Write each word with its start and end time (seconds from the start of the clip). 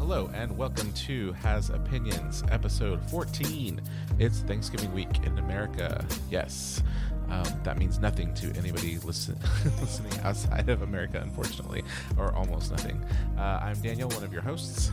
hello, 0.00 0.30
and 0.32 0.56
welcome 0.56 0.90
to 0.94 1.30
Has 1.34 1.68
Opinions, 1.68 2.42
episode 2.50 3.02
14. 3.10 3.82
It's 4.18 4.40
Thanksgiving 4.40 4.90
week 4.94 5.26
in 5.26 5.36
America. 5.36 6.02
Yes, 6.30 6.82
um, 7.28 7.44
that 7.64 7.76
means 7.76 7.98
nothing 7.98 8.32
to 8.36 8.50
anybody 8.56 8.96
listen, 9.00 9.38
listening 9.78 10.18
outside 10.20 10.70
of 10.70 10.80
America, 10.80 11.20
unfortunately, 11.22 11.84
or 12.16 12.32
almost 12.32 12.70
nothing. 12.70 13.04
Uh, 13.36 13.60
I'm 13.62 13.78
Daniel, 13.82 14.08
one 14.08 14.24
of 14.24 14.32
your 14.32 14.40
hosts, 14.40 14.90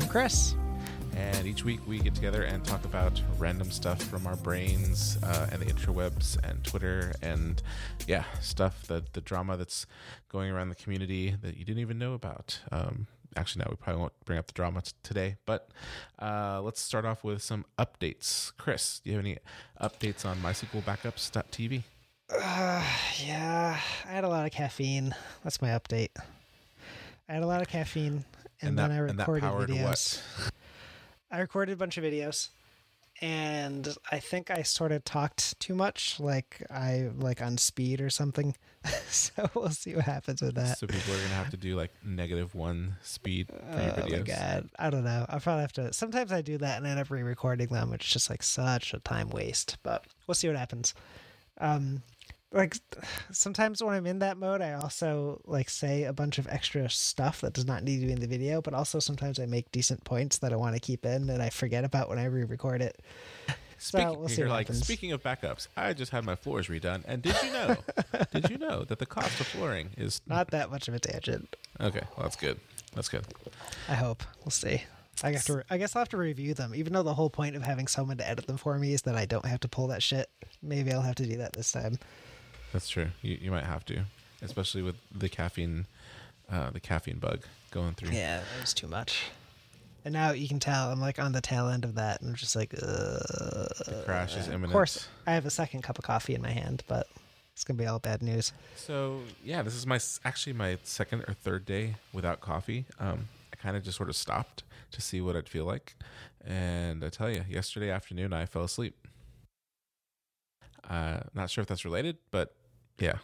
I'm 0.00 0.08
Chris. 0.08 0.54
and 1.16 1.46
each 1.46 1.62
week 1.62 1.80
we 1.86 1.98
get 1.98 2.14
together 2.14 2.42
and 2.42 2.64
talk 2.64 2.84
about 2.86 3.20
random 3.38 3.70
stuff 3.70 4.02
from 4.02 4.26
our 4.26 4.36
brains 4.36 5.18
uh, 5.22 5.48
and 5.52 5.60
the 5.60 5.66
interwebs 5.66 6.38
and 6.48 6.64
Twitter 6.64 7.14
and 7.20 7.62
yeah, 8.06 8.24
stuff 8.40 8.86
that 8.86 9.12
the 9.12 9.20
drama 9.20 9.58
that's 9.58 9.86
going 10.30 10.50
around 10.50 10.70
the 10.70 10.74
community 10.74 11.34
that 11.42 11.58
you 11.58 11.64
didn't 11.64 11.80
even 11.80 11.98
know 11.98 12.14
about. 12.14 12.60
Um, 12.72 13.06
actually, 13.36 13.64
no, 13.64 13.70
we 13.70 13.76
probably 13.76 14.00
won't 14.00 14.24
bring 14.24 14.38
up 14.38 14.46
the 14.46 14.52
drama 14.52 14.82
t- 14.82 14.92
today, 15.02 15.36
but 15.46 15.68
uh, 16.20 16.60
let's 16.62 16.80
start 16.80 17.04
off 17.04 17.22
with 17.22 17.42
some 17.42 17.64
updates. 17.78 18.52
Chris, 18.56 19.00
do 19.04 19.10
you 19.10 19.16
have 19.16 19.24
any 19.24 19.38
updates 19.80 20.24
on 20.24 20.38
MySQLBackups.tv? 20.38 21.82
Uh, 22.28 22.82
yeah, 23.24 23.78
I 24.04 24.08
had 24.08 24.24
a 24.24 24.28
lot 24.28 24.46
of 24.46 24.52
caffeine. 24.52 25.14
That's 25.44 25.62
my 25.62 25.68
update. 25.68 26.10
I 27.28 27.34
had 27.34 27.42
a 27.42 27.46
lot 27.46 27.60
of 27.60 27.68
caffeine, 27.68 28.24
and, 28.60 28.78
then 28.78 28.90
that, 28.90 28.90
I 28.90 29.06
and 29.06 29.18
that 29.20 29.28
recorded 29.28 29.76
videos. 29.76 30.22
what? 30.42 30.52
I 31.30 31.40
recorded 31.40 31.72
a 31.72 31.76
bunch 31.76 31.98
of 31.98 32.04
videos, 32.04 32.48
and 33.22 33.96
I 34.12 34.18
think 34.18 34.50
I 34.50 34.62
sort 34.62 34.92
of 34.92 35.04
talked 35.04 35.58
too 35.58 35.74
much, 35.74 36.20
like 36.20 36.62
I 36.70 37.10
like 37.16 37.40
on 37.40 37.56
speed 37.56 38.00
or 38.00 38.10
something. 38.10 38.54
so 39.08 39.48
we'll 39.54 39.70
see 39.70 39.94
what 39.94 40.04
happens 40.04 40.42
with 40.42 40.54
that. 40.56 40.78
So 40.78 40.86
people 40.86 41.14
are 41.14 41.18
gonna 41.18 41.28
have 41.30 41.50
to 41.50 41.56
do 41.56 41.76
like 41.76 41.92
negative 42.04 42.54
one 42.54 42.96
speed 43.02 43.48
for 43.48 43.80
your 43.80 43.94
Oh 44.04 44.10
my 44.10 44.18
god, 44.18 44.68
I 44.78 44.90
don't 44.90 45.04
know. 45.04 45.24
I 45.28 45.38
probably 45.38 45.62
have 45.62 45.72
to. 45.74 45.92
Sometimes 45.92 46.30
I 46.30 46.42
do 46.42 46.58
that 46.58 46.76
and 46.76 46.86
I 46.86 46.90
end 46.90 47.00
up 47.00 47.10
re-recording 47.10 47.68
them. 47.68 47.92
It's 47.94 48.06
just 48.06 48.28
like 48.28 48.42
such 48.42 48.92
a 48.92 49.00
time 49.00 49.30
waste. 49.30 49.78
But 49.82 50.04
we'll 50.26 50.34
see 50.34 50.48
what 50.48 50.56
happens. 50.56 50.94
Um, 51.58 52.02
like 52.56 52.76
sometimes 53.32 53.82
when 53.82 53.94
I'm 53.94 54.06
in 54.06 54.18
that 54.20 54.36
mode, 54.38 54.60
I 54.62 54.72
also 54.74 55.40
like 55.44 55.68
say 55.70 56.04
a 56.04 56.12
bunch 56.12 56.38
of 56.38 56.46
extra 56.48 56.88
stuff 56.90 57.40
that 57.42 57.52
does 57.52 57.66
not 57.66 57.82
need 57.84 58.00
to 58.00 58.06
be 58.06 58.12
in 58.12 58.20
the 58.20 58.26
video. 58.26 58.60
But 58.62 58.74
also 58.74 58.98
sometimes 58.98 59.38
I 59.38 59.46
make 59.46 59.70
decent 59.72 60.04
points 60.04 60.38
that 60.38 60.52
I 60.52 60.56
want 60.56 60.74
to 60.74 60.80
keep 60.80 61.04
in 61.06 61.28
and 61.30 61.42
I 61.42 61.50
forget 61.50 61.84
about 61.84 62.08
when 62.08 62.18
I 62.18 62.24
re-record 62.24 62.82
it. 62.82 63.00
So 63.78 63.98
Speaking, 63.98 64.18
we'll 64.18 64.28
see 64.30 64.40
you're 64.40 64.48
like, 64.48 64.68
happens. 64.68 64.84
speaking 64.84 65.12
of 65.12 65.22
backups, 65.22 65.68
I 65.76 65.92
just 65.92 66.10
had 66.10 66.24
my 66.24 66.34
floors 66.34 66.68
redone, 66.68 67.02
and 67.06 67.20
did 67.20 67.36
you 67.42 67.52
know? 67.52 67.76
did 68.32 68.48
you 68.48 68.56
know 68.56 68.84
that 68.84 68.98
the 68.98 69.04
cost 69.04 69.38
of 69.38 69.46
flooring 69.48 69.90
is 69.98 70.22
Not 70.26 70.50
that 70.52 70.70
much 70.70 70.88
of 70.88 70.94
a 70.94 70.98
tangent. 70.98 71.54
okay? 71.78 72.00
Well, 72.16 72.22
that's 72.24 72.36
good. 72.36 72.58
That's 72.94 73.10
good. 73.10 73.26
I 73.86 73.94
hope. 73.94 74.22
We'll 74.42 74.50
see. 74.50 74.82
I 75.22 75.32
have 75.32 75.44
to. 75.44 75.62
I 75.68 75.76
guess 75.76 75.94
I'll 75.94 76.00
have 76.00 76.08
to 76.08 76.16
review 76.16 76.54
them. 76.54 76.74
Even 76.74 76.94
though 76.94 77.02
the 77.02 77.12
whole 77.12 77.28
point 77.28 77.54
of 77.54 77.64
having 77.64 77.86
someone 77.86 78.16
to 78.16 78.26
edit 78.26 78.46
them 78.46 78.56
for 78.56 78.78
me 78.78 78.94
is 78.94 79.02
that 79.02 79.14
I 79.14 79.26
don't 79.26 79.44
have 79.44 79.60
to 79.60 79.68
pull 79.68 79.88
that 79.88 80.02
shit. 80.02 80.30
Maybe 80.62 80.90
I'll 80.90 81.02
have 81.02 81.16
to 81.16 81.26
do 81.26 81.36
that 81.36 81.52
this 81.52 81.70
time. 81.70 81.98
That's 82.76 82.90
true. 82.90 83.08
You 83.22 83.38
you 83.40 83.50
might 83.50 83.64
have 83.64 83.86
to, 83.86 84.04
especially 84.42 84.82
with 84.82 84.96
the 85.10 85.30
caffeine, 85.30 85.86
uh, 86.52 86.68
the 86.68 86.78
caffeine 86.78 87.16
bug 87.18 87.40
going 87.70 87.94
through. 87.94 88.10
Yeah, 88.10 88.40
it 88.40 88.60
was 88.60 88.74
too 88.74 88.86
much. 88.86 89.30
And 90.04 90.12
now 90.12 90.32
you 90.32 90.46
can 90.46 90.60
tell 90.60 90.90
I'm 90.92 91.00
like 91.00 91.18
on 91.18 91.32
the 91.32 91.40
tail 91.40 91.68
end 91.68 91.86
of 91.86 91.94
that, 91.94 92.20
and 92.20 92.28
I'm 92.28 92.36
just 92.36 92.54
like, 92.54 92.74
uh, 92.74 92.76
The 93.86 94.02
crash 94.04 94.36
is 94.36 94.48
imminent. 94.48 94.66
of 94.66 94.72
course, 94.72 95.08
I 95.26 95.32
have 95.32 95.46
a 95.46 95.50
second 95.50 95.84
cup 95.84 95.96
of 95.98 96.04
coffee 96.04 96.34
in 96.34 96.42
my 96.42 96.50
hand, 96.50 96.82
but 96.86 97.06
it's 97.54 97.64
gonna 97.64 97.78
be 97.78 97.86
all 97.86 97.98
bad 97.98 98.20
news. 98.20 98.52
So 98.74 99.22
yeah, 99.42 99.62
this 99.62 99.74
is 99.74 99.86
my 99.86 99.98
actually 100.22 100.52
my 100.52 100.76
second 100.82 101.22
or 101.26 101.32
third 101.32 101.64
day 101.64 101.94
without 102.12 102.42
coffee. 102.42 102.84
Um, 103.00 103.28
I 103.54 103.56
kind 103.56 103.74
of 103.74 103.84
just 103.84 103.96
sort 103.96 104.10
of 104.10 104.16
stopped 104.16 104.64
to 104.90 105.00
see 105.00 105.22
what 105.22 105.34
I'd 105.34 105.48
feel 105.48 105.64
like, 105.64 105.94
and 106.44 107.02
I 107.02 107.08
tell 107.08 107.30
you, 107.30 107.42
yesterday 107.48 107.88
afternoon 107.90 108.34
I 108.34 108.44
fell 108.44 108.64
asleep. 108.64 108.98
Uh, 110.90 111.20
not 111.32 111.48
sure 111.48 111.62
if 111.62 111.68
that's 111.68 111.86
related, 111.86 112.18
but 112.30 112.54
yeah, 112.98 113.18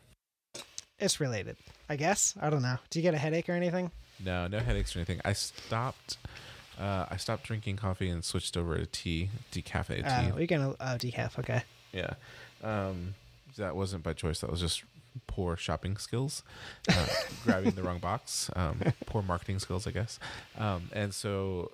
It's 0.98 1.20
related, 1.20 1.56
I 1.88 1.96
guess. 1.96 2.34
I 2.40 2.50
don't 2.50 2.62
know. 2.62 2.76
Do 2.90 2.98
you 2.98 3.02
get 3.02 3.14
a 3.14 3.18
headache 3.18 3.48
or 3.48 3.52
anything? 3.52 3.90
no, 4.24 4.46
no 4.46 4.58
headaches 4.60 4.94
or 4.94 5.00
anything. 5.00 5.20
I 5.24 5.32
stopped. 5.32 6.16
Uh, 6.78 7.06
I 7.10 7.16
stopped 7.16 7.44
drinking 7.44 7.76
coffee 7.76 8.08
and 8.08 8.24
switched 8.24 8.56
over 8.56 8.76
to 8.78 8.86
tea, 8.86 9.30
decaffeinated 9.52 10.04
tea. 10.04 10.30
Uh, 10.30 10.34
we're 10.34 10.46
gonna 10.46 10.70
oh 10.70 10.96
decaf. 10.96 11.38
Okay. 11.38 11.62
Yeah. 11.92 12.14
Um, 12.62 13.14
that 13.56 13.76
wasn't 13.76 14.02
by 14.02 14.12
choice. 14.14 14.40
That 14.40 14.50
was 14.50 14.60
just 14.60 14.82
poor 15.26 15.56
shopping 15.56 15.96
skills, 15.98 16.42
uh, 16.88 17.06
grabbing 17.44 17.72
the 17.72 17.82
wrong 17.82 17.98
box, 17.98 18.50
um, 18.56 18.80
poor 19.06 19.22
marketing 19.22 19.58
skills, 19.58 19.86
I 19.86 19.90
guess. 19.90 20.18
Um, 20.56 20.88
and 20.92 21.12
so 21.12 21.72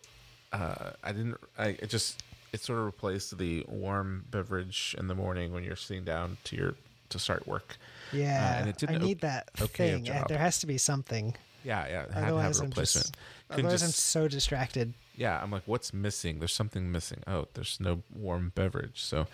uh, 0.52 0.90
I 1.04 1.12
didn't, 1.12 1.36
I 1.56 1.68
it 1.68 1.88
just, 1.88 2.20
it 2.52 2.60
sort 2.62 2.80
of 2.80 2.86
replaced 2.86 3.38
the 3.38 3.64
warm 3.68 4.24
beverage 4.30 4.96
in 4.98 5.06
the 5.06 5.14
morning 5.14 5.52
when 5.52 5.62
you're 5.62 5.76
sitting 5.76 6.02
down 6.04 6.38
to 6.44 6.56
your, 6.56 6.74
to 7.10 7.18
start 7.18 7.46
work. 7.46 7.76
Yeah, 8.12 8.54
Uh, 8.56 8.60
and 8.60 8.68
it 8.70 8.76
didn't 8.78 8.96
I 9.02 9.04
need 9.04 9.20
that 9.20 9.50
okay 9.60 9.92
thing. 9.92 10.08
Uh, 10.08 10.18
job. 10.20 10.28
There 10.28 10.38
has 10.38 10.58
to 10.60 10.66
be 10.66 10.78
something. 10.78 11.34
Yeah. 11.64 11.86
Yeah. 11.88 12.02
It 12.04 12.06
had 12.06 12.06
to 12.08 12.14
have 12.14 12.24
Otherwise, 12.24 12.60
a 12.60 12.62
I'm 12.62 12.68
replacement. 12.70 13.06
just. 13.06 13.16
Couldn't 13.50 13.64
Otherwise, 13.66 13.82
I'm 13.82 13.88
so 13.90 14.28
distracted. 14.28 14.94
yeah 15.16 15.40
i'm 15.42 15.50
like 15.50 15.62
what's 15.66 15.92
missing 15.92 16.38
there's 16.38 16.52
something 16.52 16.92
missing 16.92 17.22
oh 17.26 17.48
there's 17.54 17.78
no 17.80 18.02
warm 18.14 18.52
beverage 18.54 19.00
so 19.02 19.26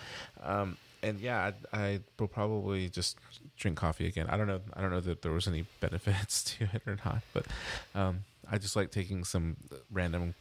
um 0.43 0.77
and 1.03 1.21
yeah 1.21 1.51
I, 1.73 1.79
I 1.79 2.01
will 2.19 2.29
probably 2.29 2.89
just 2.89 3.19
drink 3.59 3.77
coffee 3.77 4.07
again 4.07 4.27
i 4.31 4.37
don't 4.39 4.47
know 4.47 4.61
i 4.75 4.81
don't 4.81 4.91
know 4.91 5.01
that 5.01 5.21
there 5.23 5.33
was 5.33 5.47
any 5.49 5.67
benefits 5.81 6.43
to 6.45 6.65
it 6.73 6.83
or 6.87 6.97
not 7.05 7.23
but 7.35 7.47
um 7.95 8.21
i 8.51 8.57
just 8.57 8.77
like 8.77 8.91
taking 8.93 9.25
some 9.25 9.57
random 9.93 10.35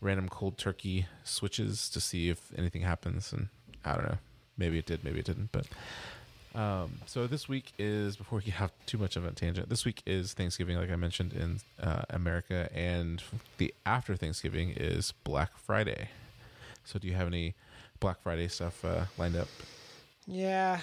random 0.00 0.28
cold 0.28 0.56
turkey 0.58 1.06
switches 1.24 1.90
to 1.90 2.00
see 2.00 2.30
if 2.30 2.52
anything 2.56 2.82
happens 2.82 3.32
and 3.32 3.48
i 3.84 3.94
don't 3.94 4.04
know 4.08 4.18
maybe 4.56 4.78
it 4.78 4.86
did 4.86 5.02
maybe 5.04 5.18
it 5.18 5.26
didn't 5.26 5.50
but 5.52 5.66
um, 6.58 6.90
so 7.06 7.26
this 7.28 7.48
week 7.48 7.72
is 7.78 8.16
before 8.16 8.42
we 8.44 8.50
have 8.50 8.72
too 8.86 8.98
much 8.98 9.16
of 9.16 9.24
a 9.24 9.30
tangent. 9.30 9.68
This 9.68 9.84
week 9.84 10.02
is 10.06 10.32
Thanksgiving, 10.34 10.76
like 10.76 10.90
I 10.90 10.96
mentioned 10.96 11.32
in 11.32 11.60
uh, 11.80 12.02
America, 12.10 12.68
and 12.74 13.22
the 13.58 13.72
after 13.86 14.16
Thanksgiving 14.16 14.70
is 14.76 15.12
Black 15.22 15.56
Friday. 15.56 16.08
So, 16.84 16.98
do 16.98 17.06
you 17.06 17.14
have 17.14 17.28
any 17.28 17.54
Black 18.00 18.20
Friday 18.22 18.48
stuff 18.48 18.84
uh, 18.84 19.04
lined 19.16 19.36
up? 19.36 19.48
Yeah. 20.26 20.80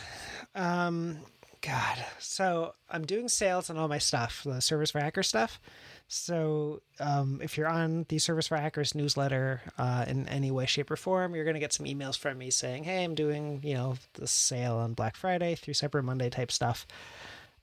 Um 0.55 1.19
God. 1.65 2.05
So 2.19 2.75
I'm 2.89 3.05
doing 3.05 3.27
sales 3.27 3.69
on 3.69 3.77
all 3.77 3.87
my 3.87 3.97
stuff, 3.97 4.43
the 4.45 4.61
Servers 4.61 4.91
for 4.91 4.99
Hackers 4.99 5.27
stuff. 5.27 5.59
So 6.07 6.81
um, 6.99 7.39
if 7.41 7.57
you're 7.57 7.67
on 7.67 8.05
the 8.09 8.19
Servers 8.19 8.47
for 8.47 8.57
Hackers 8.57 8.93
newsletter 8.93 9.61
uh, 9.77 10.05
in 10.07 10.29
any 10.29 10.51
way, 10.51 10.67
shape, 10.67 10.91
or 10.91 10.95
form, 10.95 11.33
you're 11.33 11.43
going 11.43 11.55
to 11.55 11.59
get 11.59 11.73
some 11.73 11.87
emails 11.87 12.17
from 12.17 12.37
me 12.37 12.51
saying, 12.51 12.83
"Hey, 12.83 13.03
I'm 13.03 13.15
doing 13.15 13.61
you 13.63 13.73
know 13.73 13.95
the 14.13 14.27
sale 14.27 14.75
on 14.75 14.93
Black 14.93 15.15
Friday 15.15 15.55
through 15.55 15.73
Cyber 15.73 16.03
Monday 16.03 16.29
type 16.29 16.51
stuff." 16.51 16.85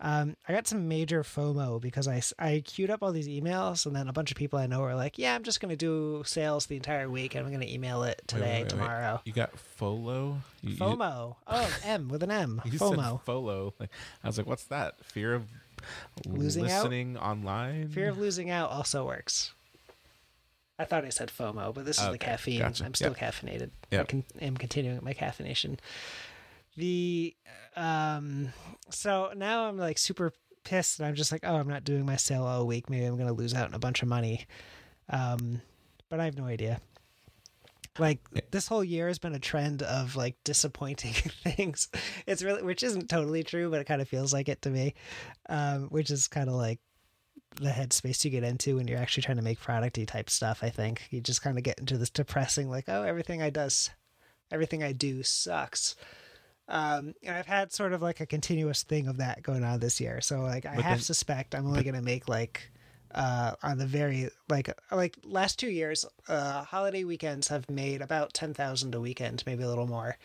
Um, 0.04 0.36
I 0.48 0.52
got 0.52 0.66
some 0.66 0.88
major 0.88 1.22
FOMO 1.22 1.80
because 1.80 2.08
I, 2.08 2.20
I 2.36 2.60
queued 2.66 2.90
up 2.90 3.04
all 3.04 3.12
these 3.12 3.28
emails, 3.28 3.86
and 3.86 3.94
then 3.94 4.08
a 4.08 4.12
bunch 4.12 4.32
of 4.32 4.36
people 4.36 4.58
I 4.58 4.66
know 4.66 4.80
were 4.80 4.96
like, 4.96 5.16
"Yeah, 5.16 5.34
I'm 5.34 5.44
just 5.44 5.60
going 5.60 5.70
to 5.70 5.76
do 5.76 6.24
sales 6.26 6.66
the 6.66 6.74
entire 6.74 7.08
week, 7.08 7.36
and 7.36 7.44
I'm 7.46 7.52
going 7.52 7.64
to 7.64 7.72
email 7.72 8.02
it 8.02 8.20
today, 8.26 8.40
wait, 8.42 8.52
wait, 8.54 8.60
wait. 8.62 8.68
tomorrow." 8.70 9.20
You 9.24 9.32
got 9.32 9.56
FOLO? 9.56 10.38
You, 10.60 10.70
you- 10.70 10.76
FOMO. 10.76 11.36
Oh, 11.46 11.78
M 11.84 12.08
with 12.08 12.24
an 12.24 12.32
M. 12.32 12.60
You, 12.66 12.78
FOMO. 12.80 13.12
said 13.18 13.24
FOLO. 13.24 13.74
I 13.80 14.26
was 14.26 14.38
like, 14.38 14.46
what's 14.48 14.64
that? 14.64 15.02
Fear 15.04 15.34
of 15.34 15.44
Losing 16.26 16.68
out? 16.70 16.92
online? 17.22 17.88
Fear 17.88 18.08
of 18.10 18.18
losing 18.18 18.50
out 18.50 18.70
also 18.70 19.06
works. 19.06 19.52
I 20.78 20.84
thought 20.84 21.04
I 21.04 21.10
said 21.10 21.30
FOMO, 21.36 21.72
but 21.74 21.84
this 21.84 22.00
is 22.00 22.08
the 22.10 22.18
caffeine. 22.18 22.58
gotcha. 22.60 22.84
I'm 22.84 22.94
still 22.94 23.14
Yep. 23.16 23.18
caffeinated. 23.18 23.70
I 23.92 23.96
Yep. 23.96 24.08
con- 24.08 24.24
am 24.40 24.56
continuing 24.56 24.98
my 25.02 25.14
caffeination. 25.14 25.78
The 26.76 27.34
um, 27.76 28.52
so 28.90 29.32
now 29.36 29.68
I'm 29.68 29.76
like 29.76 29.98
super 29.98 30.32
pissed, 30.64 30.98
and 30.98 31.06
I'm 31.06 31.14
just 31.14 31.32
like, 31.32 31.42
oh, 31.44 31.56
I'm 31.56 31.68
not 31.68 31.84
doing 31.84 32.06
my 32.06 32.16
sale 32.16 32.44
all 32.44 32.66
week. 32.66 32.88
Maybe 32.88 33.04
I'm 33.04 33.18
gonna 33.18 33.32
lose 33.32 33.54
out 33.54 33.68
on 33.68 33.74
a 33.74 33.78
bunch 33.78 34.02
of 34.02 34.08
money. 34.08 34.46
Um, 35.10 35.60
but 36.08 36.20
I 36.20 36.24
have 36.24 36.36
no 36.36 36.44
idea. 36.44 36.80
Like 37.98 38.20
this 38.50 38.68
whole 38.68 38.82
year 38.82 39.08
has 39.08 39.18
been 39.18 39.34
a 39.34 39.38
trend 39.38 39.82
of 39.82 40.16
like 40.16 40.36
disappointing 40.44 41.12
things. 41.42 41.88
It's 42.26 42.42
really, 42.42 42.62
which 42.62 42.82
isn't 42.82 43.10
totally 43.10 43.42
true, 43.42 43.70
but 43.70 43.80
it 43.80 43.86
kind 43.86 44.00
of 44.00 44.08
feels 44.08 44.32
like 44.32 44.48
it 44.48 44.62
to 44.62 44.70
me. 44.70 44.94
Um, 45.48 45.88
which 45.88 46.10
is 46.10 46.28
kind 46.28 46.48
of 46.48 46.54
like 46.54 46.80
the 47.56 47.70
headspace 47.70 48.24
you 48.24 48.30
get 48.30 48.44
into 48.44 48.76
when 48.76 48.88
you're 48.88 48.98
actually 48.98 49.22
trying 49.22 49.36
to 49.36 49.42
make 49.42 49.60
producty 49.60 50.06
type 50.06 50.30
stuff. 50.30 50.60
I 50.62 50.70
think 50.70 51.08
you 51.10 51.20
just 51.20 51.42
kind 51.42 51.58
of 51.58 51.64
get 51.64 51.78
into 51.78 51.98
this 51.98 52.10
depressing, 52.10 52.70
like, 52.70 52.88
oh, 52.88 53.02
everything 53.02 53.42
I 53.42 53.50
does, 53.50 53.90
everything 54.50 54.82
I 54.82 54.92
do 54.92 55.22
sucks. 55.22 55.96
Um, 56.72 57.14
and 57.22 57.36
I've 57.36 57.46
had 57.46 57.70
sort 57.70 57.92
of 57.92 58.00
like 58.00 58.20
a 58.20 58.26
continuous 58.26 58.82
thing 58.82 59.06
of 59.06 59.18
that 59.18 59.42
going 59.42 59.62
on 59.62 59.78
this 59.78 60.00
year. 60.00 60.20
So 60.22 60.40
like, 60.40 60.64
I 60.66 60.74
But 60.76 60.84
half 60.84 60.96
then- 60.98 61.02
suspect 61.02 61.54
I'm 61.54 61.66
only 61.66 61.82
going 61.84 61.94
to 61.94 62.02
make 62.02 62.28
like 62.28 62.70
uh, 63.14 63.52
on 63.62 63.76
the 63.76 63.84
very 63.86 64.30
like 64.48 64.70
like 64.90 65.18
last 65.22 65.58
two 65.58 65.68
years, 65.68 66.06
uh, 66.28 66.64
holiday 66.64 67.04
weekends 67.04 67.48
have 67.48 67.68
made 67.68 68.00
about 68.00 68.32
ten 68.32 68.54
thousand 68.54 68.94
a 68.94 69.00
weekend, 69.00 69.42
maybe 69.46 69.62
a 69.62 69.68
little 69.68 69.86
more. 69.86 70.16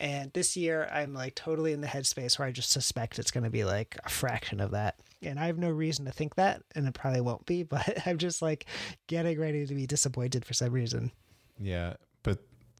And 0.00 0.32
this 0.32 0.56
year, 0.56 0.88
I'm 0.92 1.12
like 1.12 1.34
totally 1.34 1.72
in 1.72 1.80
the 1.80 1.86
headspace 1.88 2.38
where 2.38 2.46
I 2.46 2.52
just 2.52 2.70
suspect 2.70 3.18
it's 3.18 3.30
going 3.32 3.44
to 3.44 3.50
be 3.50 3.64
like 3.64 3.96
a 4.04 4.08
fraction 4.08 4.60
of 4.60 4.70
that. 4.72 5.00
And 5.22 5.38
I 5.40 5.46
have 5.46 5.58
no 5.58 5.70
reason 5.70 6.04
to 6.04 6.12
think 6.12 6.34
that, 6.36 6.62
and 6.76 6.86
it 6.86 6.94
probably 6.94 7.20
won't 7.20 7.46
be, 7.46 7.62
but 7.74 8.06
I'm 8.06 8.18
just 8.18 8.40
like 8.42 8.66
getting 9.08 9.40
ready 9.40 9.66
to 9.66 9.74
be 9.74 9.86
disappointed 9.86 10.44
for 10.44 10.54
some 10.54 10.70
reason. 10.72 11.10
Yeah, 11.58 11.94
but 12.22 12.38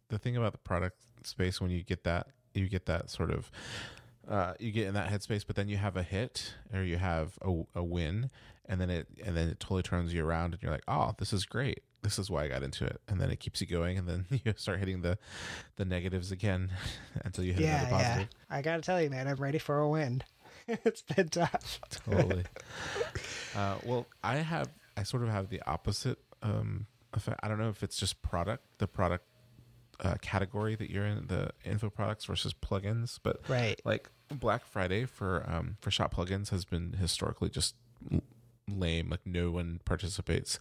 the 0.08 0.18
thing 0.18 0.36
about 0.36 0.52
the 0.52 0.58
product 0.58 0.96
space 1.24 1.60
when 1.60 1.70
you 1.70 1.82
get 1.82 2.04
that, 2.04 2.28
you 2.54 2.68
get 2.68 2.86
that 2.86 3.10
sort 3.10 3.30
of, 3.30 3.50
uh, 4.28 4.54
you 4.58 4.72
get 4.72 4.86
in 4.86 4.94
that 4.94 5.10
headspace, 5.10 5.44
but 5.46 5.56
then 5.56 5.68
you 5.68 5.76
have 5.76 5.96
a 5.96 6.02
hit 6.02 6.54
or 6.72 6.82
you 6.82 6.96
have 6.96 7.38
a, 7.42 7.62
a 7.74 7.82
win, 7.82 8.30
and 8.66 8.80
then 8.80 8.90
it 8.90 9.06
and 9.24 9.36
then 9.36 9.48
it 9.48 9.60
totally 9.60 9.82
turns 9.82 10.14
you 10.14 10.24
around, 10.24 10.54
and 10.54 10.62
you're 10.62 10.72
like, 10.72 10.84
oh, 10.88 11.12
this 11.18 11.32
is 11.32 11.44
great. 11.44 11.82
This 12.02 12.18
is 12.18 12.30
why 12.30 12.44
I 12.44 12.48
got 12.48 12.62
into 12.62 12.84
it, 12.84 13.00
and 13.08 13.18
then 13.20 13.30
it 13.30 13.40
keeps 13.40 13.60
you 13.60 13.66
going, 13.66 13.96
and 13.98 14.06
then 14.08 14.26
you 14.44 14.52
start 14.56 14.78
hitting 14.78 15.02
the 15.02 15.18
the 15.76 15.84
negatives 15.84 16.30
again 16.32 16.70
until 17.24 17.44
you 17.44 17.52
hit 17.54 17.62
Yeah, 17.64 17.80
another 17.86 18.04
positive. 18.04 18.28
yeah. 18.50 18.56
I 18.56 18.62
got 18.62 18.76
to 18.76 18.82
tell 18.82 19.00
you, 19.02 19.10
man, 19.10 19.26
I'm 19.28 19.36
ready 19.36 19.58
for 19.58 19.78
a 19.78 19.88
win. 19.88 20.22
it's 20.68 21.02
been 21.02 21.28
tough. 21.28 21.80
totally. 21.90 22.44
uh, 23.56 23.76
well, 23.84 24.06
I 24.22 24.36
have 24.36 24.68
I 24.96 25.02
sort 25.02 25.22
of 25.22 25.28
have 25.28 25.48
the 25.48 25.60
opposite 25.66 26.18
um, 26.42 26.86
effect. 27.12 27.40
I 27.42 27.48
don't 27.48 27.58
know 27.58 27.68
if 27.68 27.82
it's 27.82 27.96
just 27.96 28.22
product, 28.22 28.64
the 28.78 28.86
product 28.86 29.24
uh, 30.00 30.14
category 30.22 30.74
that 30.76 30.90
you're 30.90 31.06
in, 31.06 31.26
the 31.26 31.50
info 31.64 31.90
products 31.90 32.24
versus 32.24 32.52
plugins, 32.54 33.18
but 33.22 33.40
Right. 33.48 33.80
like 33.84 34.10
Black 34.30 34.64
Friday 34.64 35.04
for 35.04 35.44
um, 35.48 35.76
for 35.80 35.90
shop 35.90 36.14
plugins 36.14 36.50
has 36.50 36.64
been 36.64 36.94
historically 36.94 37.48
just 37.50 37.74
lame. 38.68 39.10
Like 39.10 39.20
no 39.26 39.50
one 39.50 39.80
participates. 39.84 40.58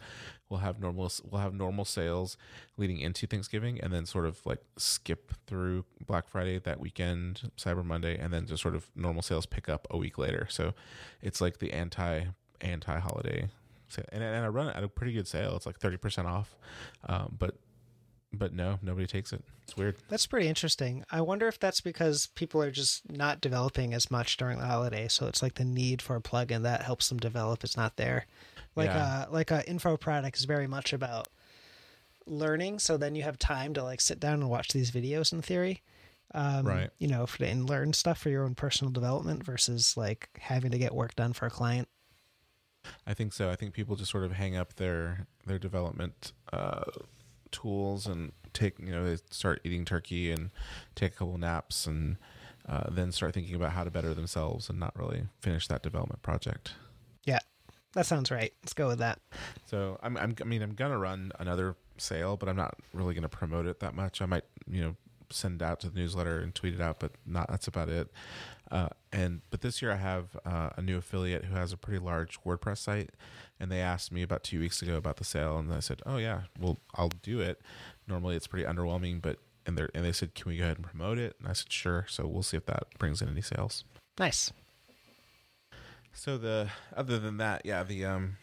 We'll 0.49 0.59
have 0.59 0.79
normal 0.79 1.11
we'll 1.23 1.41
have 1.41 1.53
normal 1.53 1.85
sales 1.85 2.37
leading 2.77 2.99
into 2.99 3.25
Thanksgiving, 3.25 3.79
and 3.81 3.91
then 3.93 4.05
sort 4.05 4.25
of 4.25 4.45
like 4.45 4.59
skip 4.77 5.33
through 5.47 5.85
Black 6.05 6.27
Friday 6.27 6.59
that 6.59 6.79
weekend, 6.79 7.51
Cyber 7.57 7.83
Monday, 7.83 8.17
and 8.17 8.31
then 8.33 8.45
just 8.45 8.61
sort 8.61 8.75
of 8.75 8.91
normal 8.95 9.21
sales 9.21 9.45
pick 9.45 9.69
up 9.69 9.87
a 9.89 9.97
week 9.97 10.17
later. 10.17 10.47
So 10.49 10.73
it's 11.21 11.41
like 11.41 11.59
the 11.59 11.71
anti 11.73 12.25
anti 12.61 12.99
holiday. 12.99 13.47
And, 14.11 14.23
and 14.23 14.43
I 14.43 14.47
run 14.47 14.69
it 14.69 14.75
at 14.75 14.83
a 14.83 14.87
pretty 14.87 15.13
good 15.13 15.27
sale. 15.27 15.55
It's 15.55 15.65
like 15.67 15.79
thirty 15.79 15.97
percent 15.97 16.27
off, 16.27 16.55
um, 17.07 17.35
but 17.37 17.55
but 18.33 18.53
no, 18.53 18.79
nobody 18.81 19.05
takes 19.07 19.31
it. 19.31 19.43
It's 19.63 19.77
weird. 19.77 19.95
That's 20.09 20.25
pretty 20.25 20.47
interesting. 20.47 21.03
I 21.11 21.21
wonder 21.21 21.47
if 21.47 21.59
that's 21.59 21.81
because 21.81 22.27
people 22.35 22.61
are 22.61 22.71
just 22.71 23.09
not 23.11 23.39
developing 23.41 23.93
as 23.93 24.09
much 24.11 24.37
during 24.37 24.57
the 24.59 24.65
holiday, 24.65 25.07
so 25.07 25.27
it's 25.27 25.41
like 25.41 25.53
the 25.55 25.63
need 25.65 26.01
for 26.01 26.15
a 26.15 26.21
plugin 26.21 26.63
that 26.63 26.81
helps 26.83 27.09
them 27.09 27.17
develop 27.19 27.63
is 27.63 27.77
not 27.77 27.95
there. 27.97 28.25
Like 28.75 28.87
Yeah. 28.89 29.25
a 29.27 29.31
like 29.31 29.51
a 29.51 29.67
info 29.69 29.95
product 29.97 30.37
is 30.37 30.45
very 30.45 30.67
much 30.67 30.93
about 30.93 31.27
learning, 32.25 32.79
so 32.79 32.97
then 32.97 33.15
you 33.15 33.23
have 33.23 33.37
time 33.37 33.73
to 33.75 33.83
like 33.83 34.01
sit 34.01 34.19
down 34.19 34.35
and 34.41 34.49
watch 34.49 34.69
these 34.69 34.91
videos 34.91 35.31
in 35.33 35.41
theory. 35.41 35.81
Um, 36.35 36.65
Right. 36.65 36.89
You 36.97 37.07
know, 37.09 37.27
for, 37.27 37.43
and 37.43 37.69
learn 37.69 37.93
stuff 37.93 38.17
for 38.17 38.29
your 38.29 38.43
own 38.43 38.55
personal 38.55 38.91
development 38.91 39.43
versus 39.43 39.95
like 39.95 40.29
having 40.39 40.71
to 40.71 40.77
get 40.79 40.95
work 40.95 41.15
done 41.15 41.33
for 41.33 41.45
a 41.45 41.49
client. 41.51 41.87
I 43.05 43.13
think 43.13 43.33
so. 43.33 43.49
I 43.49 43.55
think 43.55 43.73
people 43.73 43.95
just 43.95 44.11
sort 44.11 44.23
of 44.23 44.31
hang 44.33 44.57
up 44.57 44.73
their 44.75 45.27
their 45.45 45.59
development 45.59 46.33
uh, 46.51 46.83
tools 47.53 48.05
and 48.05 48.33
take 48.53 48.77
you 48.79 48.91
know 48.91 49.05
they 49.05 49.17
start 49.31 49.61
eating 49.63 49.85
turkey 49.85 50.31
and 50.31 50.51
take 50.95 51.13
a 51.13 51.15
couple 51.15 51.37
naps 51.37 51.87
and 51.87 52.17
uh, 52.67 52.89
then 52.89 53.11
start 53.11 53.33
thinking 53.33 53.55
about 53.55 53.71
how 53.71 53.83
to 53.83 53.91
better 53.91 54.13
themselves 54.13 54.69
and 54.69 54.79
not 54.79 54.97
really 54.97 55.23
finish 55.41 55.67
that 55.67 55.83
development 55.83 56.21
project. 56.21 56.73
Yeah, 57.25 57.39
that 57.93 58.05
sounds 58.05 58.31
right. 58.31 58.53
Let's 58.63 58.73
go 58.73 58.87
with 58.87 58.99
that. 58.99 59.19
So 59.65 59.97
I'm, 60.01 60.17
I'm 60.17 60.35
I 60.41 60.43
mean 60.43 60.61
I'm 60.61 60.73
gonna 60.73 60.97
run 60.97 61.31
another 61.39 61.75
sale, 61.97 62.37
but 62.37 62.49
I'm 62.49 62.55
not 62.55 62.75
really 62.93 63.13
gonna 63.13 63.29
promote 63.29 63.65
it 63.65 63.79
that 63.79 63.95
much. 63.95 64.21
I 64.21 64.25
might 64.25 64.45
you 64.69 64.81
know 64.81 64.95
send 65.29 65.61
it 65.61 65.65
out 65.65 65.79
to 65.81 65.89
the 65.89 65.99
newsletter 65.99 66.39
and 66.39 66.53
tweet 66.53 66.73
it 66.73 66.81
out, 66.81 66.99
but 66.99 67.11
not 67.25 67.49
that's 67.49 67.67
about 67.67 67.89
it. 67.89 68.11
Uh, 68.71 68.89
and 69.11 69.41
but 69.49 69.61
this 69.61 69.81
year 69.81 69.91
I 69.91 69.97
have 69.97 70.37
uh, 70.45 70.69
a 70.75 70.81
new 70.81 70.97
affiliate 70.97 71.45
who 71.45 71.55
has 71.55 71.71
a 71.71 71.77
pretty 71.77 71.99
large 71.99 72.41
WordPress 72.43 72.77
site, 72.77 73.11
and 73.59 73.71
they 73.71 73.81
asked 73.81 74.11
me 74.11 74.23
about 74.23 74.43
two 74.43 74.59
weeks 74.59 74.81
ago 74.81 74.95
about 74.95 75.17
the 75.17 75.23
sale, 75.23 75.57
and 75.57 75.71
I 75.73 75.79
said, 75.79 76.01
oh 76.05 76.17
yeah, 76.17 76.43
well 76.59 76.79
I'll 76.95 77.11
do 77.21 77.39
it. 77.39 77.61
Normally 78.07 78.35
it's 78.35 78.47
pretty 78.47 78.65
underwhelming, 78.65 79.21
but 79.21 79.37
and 79.65 79.77
they 79.77 79.87
and 79.93 80.03
they 80.03 80.11
said, 80.11 80.33
can 80.33 80.49
we 80.49 80.57
go 80.57 80.63
ahead 80.63 80.77
and 80.77 80.85
promote 80.85 81.17
it? 81.17 81.35
And 81.39 81.47
I 81.47 81.53
said, 81.53 81.71
sure. 81.71 82.05
So 82.09 82.25
we'll 82.25 82.43
see 82.43 82.57
if 82.57 82.65
that 82.65 82.85
brings 82.97 83.21
in 83.21 83.29
any 83.29 83.41
sales. 83.41 83.83
Nice. 84.17 84.51
So 86.13 86.37
the 86.37 86.69
other 86.95 87.19
than 87.19 87.37
that, 87.37 87.63
yeah, 87.65 87.83
the 87.83 88.05
um, 88.05 88.37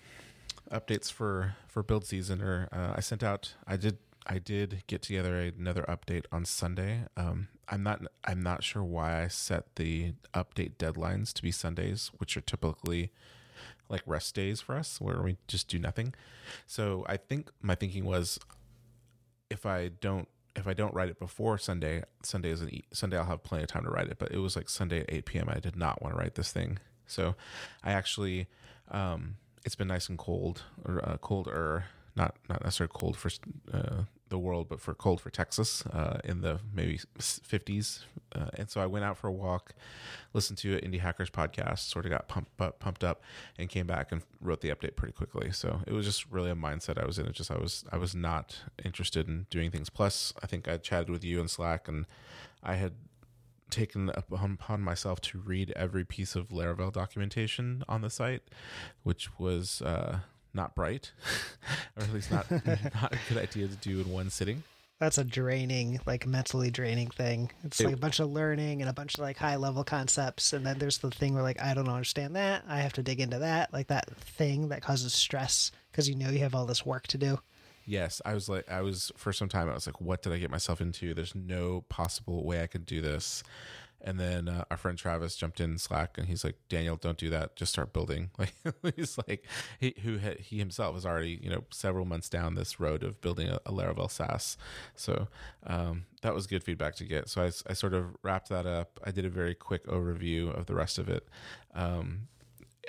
updates 0.71 1.11
for 1.11 1.57
for 1.69 1.83
build 1.83 2.05
season 2.05 2.43
are 2.43 2.69
uh, 2.73 2.95
I 2.97 3.01
sent 3.01 3.23
out. 3.23 3.55
I 3.67 3.77
did 3.77 3.99
I 4.27 4.39
did 4.39 4.85
get 4.87 5.03
together 5.03 5.39
another 5.41 5.85
update 5.89 6.25
on 6.31 6.45
Sunday. 6.45 7.05
Um, 7.17 7.49
I'm 7.69 7.83
not 7.83 8.03
I'm 8.25 8.43
not 8.43 8.63
sure 8.63 8.85
why 8.85 9.23
I 9.23 9.29
set 9.29 9.77
the 9.77 10.15
update 10.35 10.77
deadlines 10.77 11.33
to 11.35 11.43
be 11.43 11.51
Sundays, 11.51 12.11
which 12.19 12.37
are 12.37 12.43
typically 12.43 13.11
like 13.89 14.03
rest 14.07 14.35
days 14.35 14.61
for 14.61 14.77
us, 14.77 15.01
where 15.01 15.21
we 15.23 15.37
just 15.49 15.69
do 15.69 15.79
nothing. 15.79 16.15
So 16.67 17.05
I 17.09 17.17
think 17.17 17.51
my 17.61 17.75
thinking 17.75 18.05
was, 18.05 18.39
if 19.51 19.67
I 19.67 19.89
don't 19.89 20.29
if 20.57 20.67
I 20.67 20.75
don't 20.75 20.95
write 20.95 21.09
it 21.09 21.19
before 21.19 21.59
Sunday, 21.59 22.03
Sunday 22.23 22.51
is 22.51 22.61
an 22.61 22.71
Sunday. 22.93 23.17
I'll 23.17 23.25
have 23.25 23.43
plenty 23.43 23.65
of 23.65 23.69
time 23.69 23.85
to 23.85 23.91
write 23.91 24.09
it. 24.09 24.19
But 24.19 24.33
it 24.33 24.39
was 24.39 24.55
like 24.55 24.69
Sunday 24.69 25.01
at 25.01 25.07
eight 25.09 25.25
p.m. 25.25 25.49
I 25.49 25.61
did 25.61 25.77
not 25.77 26.03
want 26.03 26.15
to 26.15 26.19
write 26.19 26.35
this 26.35 26.53
thing, 26.53 26.79
so 27.07 27.35
I 27.83 27.93
actually 27.93 28.49
um, 28.91 29.37
it's 29.65 29.77
been 29.77 29.89
nice 29.89 30.09
and 30.09 30.19
cold 30.19 30.63
or 30.85 31.01
uh, 31.09 31.17
colder, 31.19 31.85
not 32.17 32.37
not 32.49 32.63
necessarily 32.63 32.93
cold 32.95 33.17
for 33.17 33.31
uh, 33.73 34.05
the 34.29 34.39
world, 34.39 34.69
but 34.69 34.81
for 34.81 34.95
cold 34.95 35.21
for 35.21 35.31
Texas 35.31 35.85
uh, 35.87 36.19
in 36.25 36.41
the 36.41 36.61
maybe 36.73 36.99
fifties. 37.19 38.05
Uh, 38.35 38.49
and 38.55 38.71
so 38.71 38.81
I 38.81 38.87
went 38.87 39.05
out 39.05 39.19
for 39.19 39.27
a 39.27 39.33
walk, 39.33 39.75
listened 40.33 40.59
to 40.59 40.75
an 40.75 40.81
Indie 40.81 41.01
Hackers 41.01 41.31
podcast, 41.31 41.81
sort 41.81 42.07
of 42.07 42.13
got 42.13 42.29
pumped 42.29 42.61
up, 42.61 42.79
pumped 42.79 43.03
up, 43.03 43.23
and 43.59 43.69
came 43.69 43.87
back 43.87 44.13
and 44.13 44.23
wrote 44.41 44.61
the 44.61 44.71
update 44.71 44.95
pretty 44.95 45.13
quickly. 45.13 45.51
So 45.51 45.81
it 45.87 45.93
was 45.93 46.07
just 46.07 46.31
really 46.31 46.51
a 46.51 46.55
mindset 46.55 47.03
I 47.03 47.07
was 47.07 47.19
in. 47.19 47.27
It 47.27 47.33
just 47.33 47.51
I 47.51 47.59
was 47.59 47.85
I 47.93 47.97
was 47.97 48.15
not 48.15 48.59
interested 48.85 49.29
in 49.29 49.47
doing 49.51 49.71
things. 49.71 49.91
Plus, 49.91 50.33
I 50.43 50.47
think 50.47 50.69
I 50.69 50.77
chatted 50.77 51.11
with 51.11 51.25
you 51.25 51.41
in 51.41 51.49
Slack, 51.49 51.89
and 51.89 52.07
I 52.63 52.75
had 52.75 52.93
taken 53.69 54.11
upon, 54.11 54.53
upon 54.53 54.81
myself 54.81 55.21
to 55.21 55.39
read 55.39 55.73
every 55.77 56.05
piece 56.05 56.35
of 56.35 56.49
Laravel 56.49 56.93
documentation 56.93 57.85
on 57.89 58.01
the 58.01 58.11
site, 58.11 58.43
which 59.03 59.39
was 59.39 59.81
uh, 59.83 60.21
not 60.55 60.75
bright, 60.75 61.13
or 61.97 62.03
at 62.03 62.13
least 62.13 62.31
not 62.31 62.51
not 62.67 63.13
a 63.13 63.19
good 63.29 63.39
idea 63.39 63.69
to 63.69 63.77
do 63.77 64.01
in 64.01 64.11
one 64.11 64.31
sitting. 64.31 64.63
That's 64.99 65.17
a 65.17 65.25
draining, 65.25 65.99
like 66.05 66.27
mentally 66.27 66.71
draining 66.71 67.09
thing. 67.09 67.51
It's 67.65 67.81
It- 67.81 67.87
like 67.87 67.95
a 67.95 67.99
bunch 67.99 68.21
of 68.21 68.31
learning 68.31 68.83
and 68.83 68.91
a 68.91 68.93
bunch 68.93 69.15
of 69.15 69.21
like 69.21 69.39
high 69.39 69.57
level 69.57 69.83
concepts, 69.83 70.53
and 70.53 70.67
then 70.67 70.79
there's 70.79 70.99
the 70.99 71.11
thing 71.11 71.33
where 71.35 71.43
like 71.43 71.61
I 71.63 71.73
don't 71.75 71.89
understand 71.89 72.37
that. 72.37 72.65
I 72.69 72.81
have 72.81 72.93
to 72.95 73.03
dig 73.03 73.21
into 73.21 73.39
that, 73.39 73.73
like 73.73 73.87
that 73.89 74.15
thing 74.17 74.69
that 74.69 74.83
causes 74.83 75.15
stress 75.15 75.73
because 75.91 76.09
you 76.09 76.17
know 76.17 76.29
you 76.31 76.41
have 76.41 76.55
all 76.55 76.67
this 76.67 76.85
work 76.85 77.07
to 77.09 77.19
do. 77.19 77.39
Yes, 77.87 78.21
I 78.27 78.35
was 78.35 78.49
like, 78.49 78.71
I 78.71 78.83
was 78.83 79.11
for 79.17 79.33
some 79.33 79.49
time. 79.49 79.69
I 79.71 79.75
was 79.75 79.87
like, 79.87 80.01
what 80.01 80.23
did 80.23 80.33
I 80.35 80.39
get 80.39 80.51
myself 80.51 80.81
into? 80.83 81.15
There's 81.15 81.35
no 81.35 81.85
possible 81.89 82.45
way 82.45 82.63
I 82.63 82.67
could 82.67 82.85
do 82.87 83.01
this. 83.01 83.43
And 84.03 84.19
then 84.19 84.49
uh, 84.49 84.65
our 84.71 84.77
friend 84.77 84.97
Travis 84.97 85.37
jumped 85.37 85.61
in 85.61 85.77
Slack 85.79 86.17
and 86.17 86.27
he's 86.27 86.45
like, 86.45 86.57
Daniel, 86.69 86.97
don't 86.97 87.19
do 87.19 87.29
that. 87.31 87.57
Just 87.57 87.73
start 87.73 87.93
building. 87.93 88.31
Like 88.83 88.97
he's 88.97 89.19
like, 89.29 89.45
he 89.79 89.95
who 90.03 90.19
he 90.19 90.59
himself 90.59 90.95
was 90.95 91.05
already 91.05 91.39
you 91.43 91.51
know 91.51 91.65
several 91.71 92.05
months 92.05 92.29
down 92.29 92.55
this 92.55 92.81
road 92.81 93.03
of 93.03 93.21
building 93.21 93.49
a, 93.49 93.61
a 93.67 93.73
Laravel 93.73 94.11
SaaS. 94.11 94.57
So 94.95 95.29
um, 95.67 96.07
that 96.23 96.35
was 96.35 96.47
good 96.47 96.63
feedback 96.65 96.95
to 96.97 97.05
get. 97.05 97.29
So 97.29 97.43
I, 97.43 97.51
I 97.69 97.73
sort 97.75 97.95
of 97.95 98.17
wrapped 98.23 98.49
that 98.49 98.67
up. 98.67 98.99
I 99.05 99.11
did 99.11 99.25
a 99.25 99.31
very 99.31 99.55
quick 99.55 99.87
overview 99.87 100.57
of 100.57 100.67
the 100.67 100.75
rest 100.75 100.99
of 100.99 101.09
it. 101.09 101.29
Um, 101.75 102.29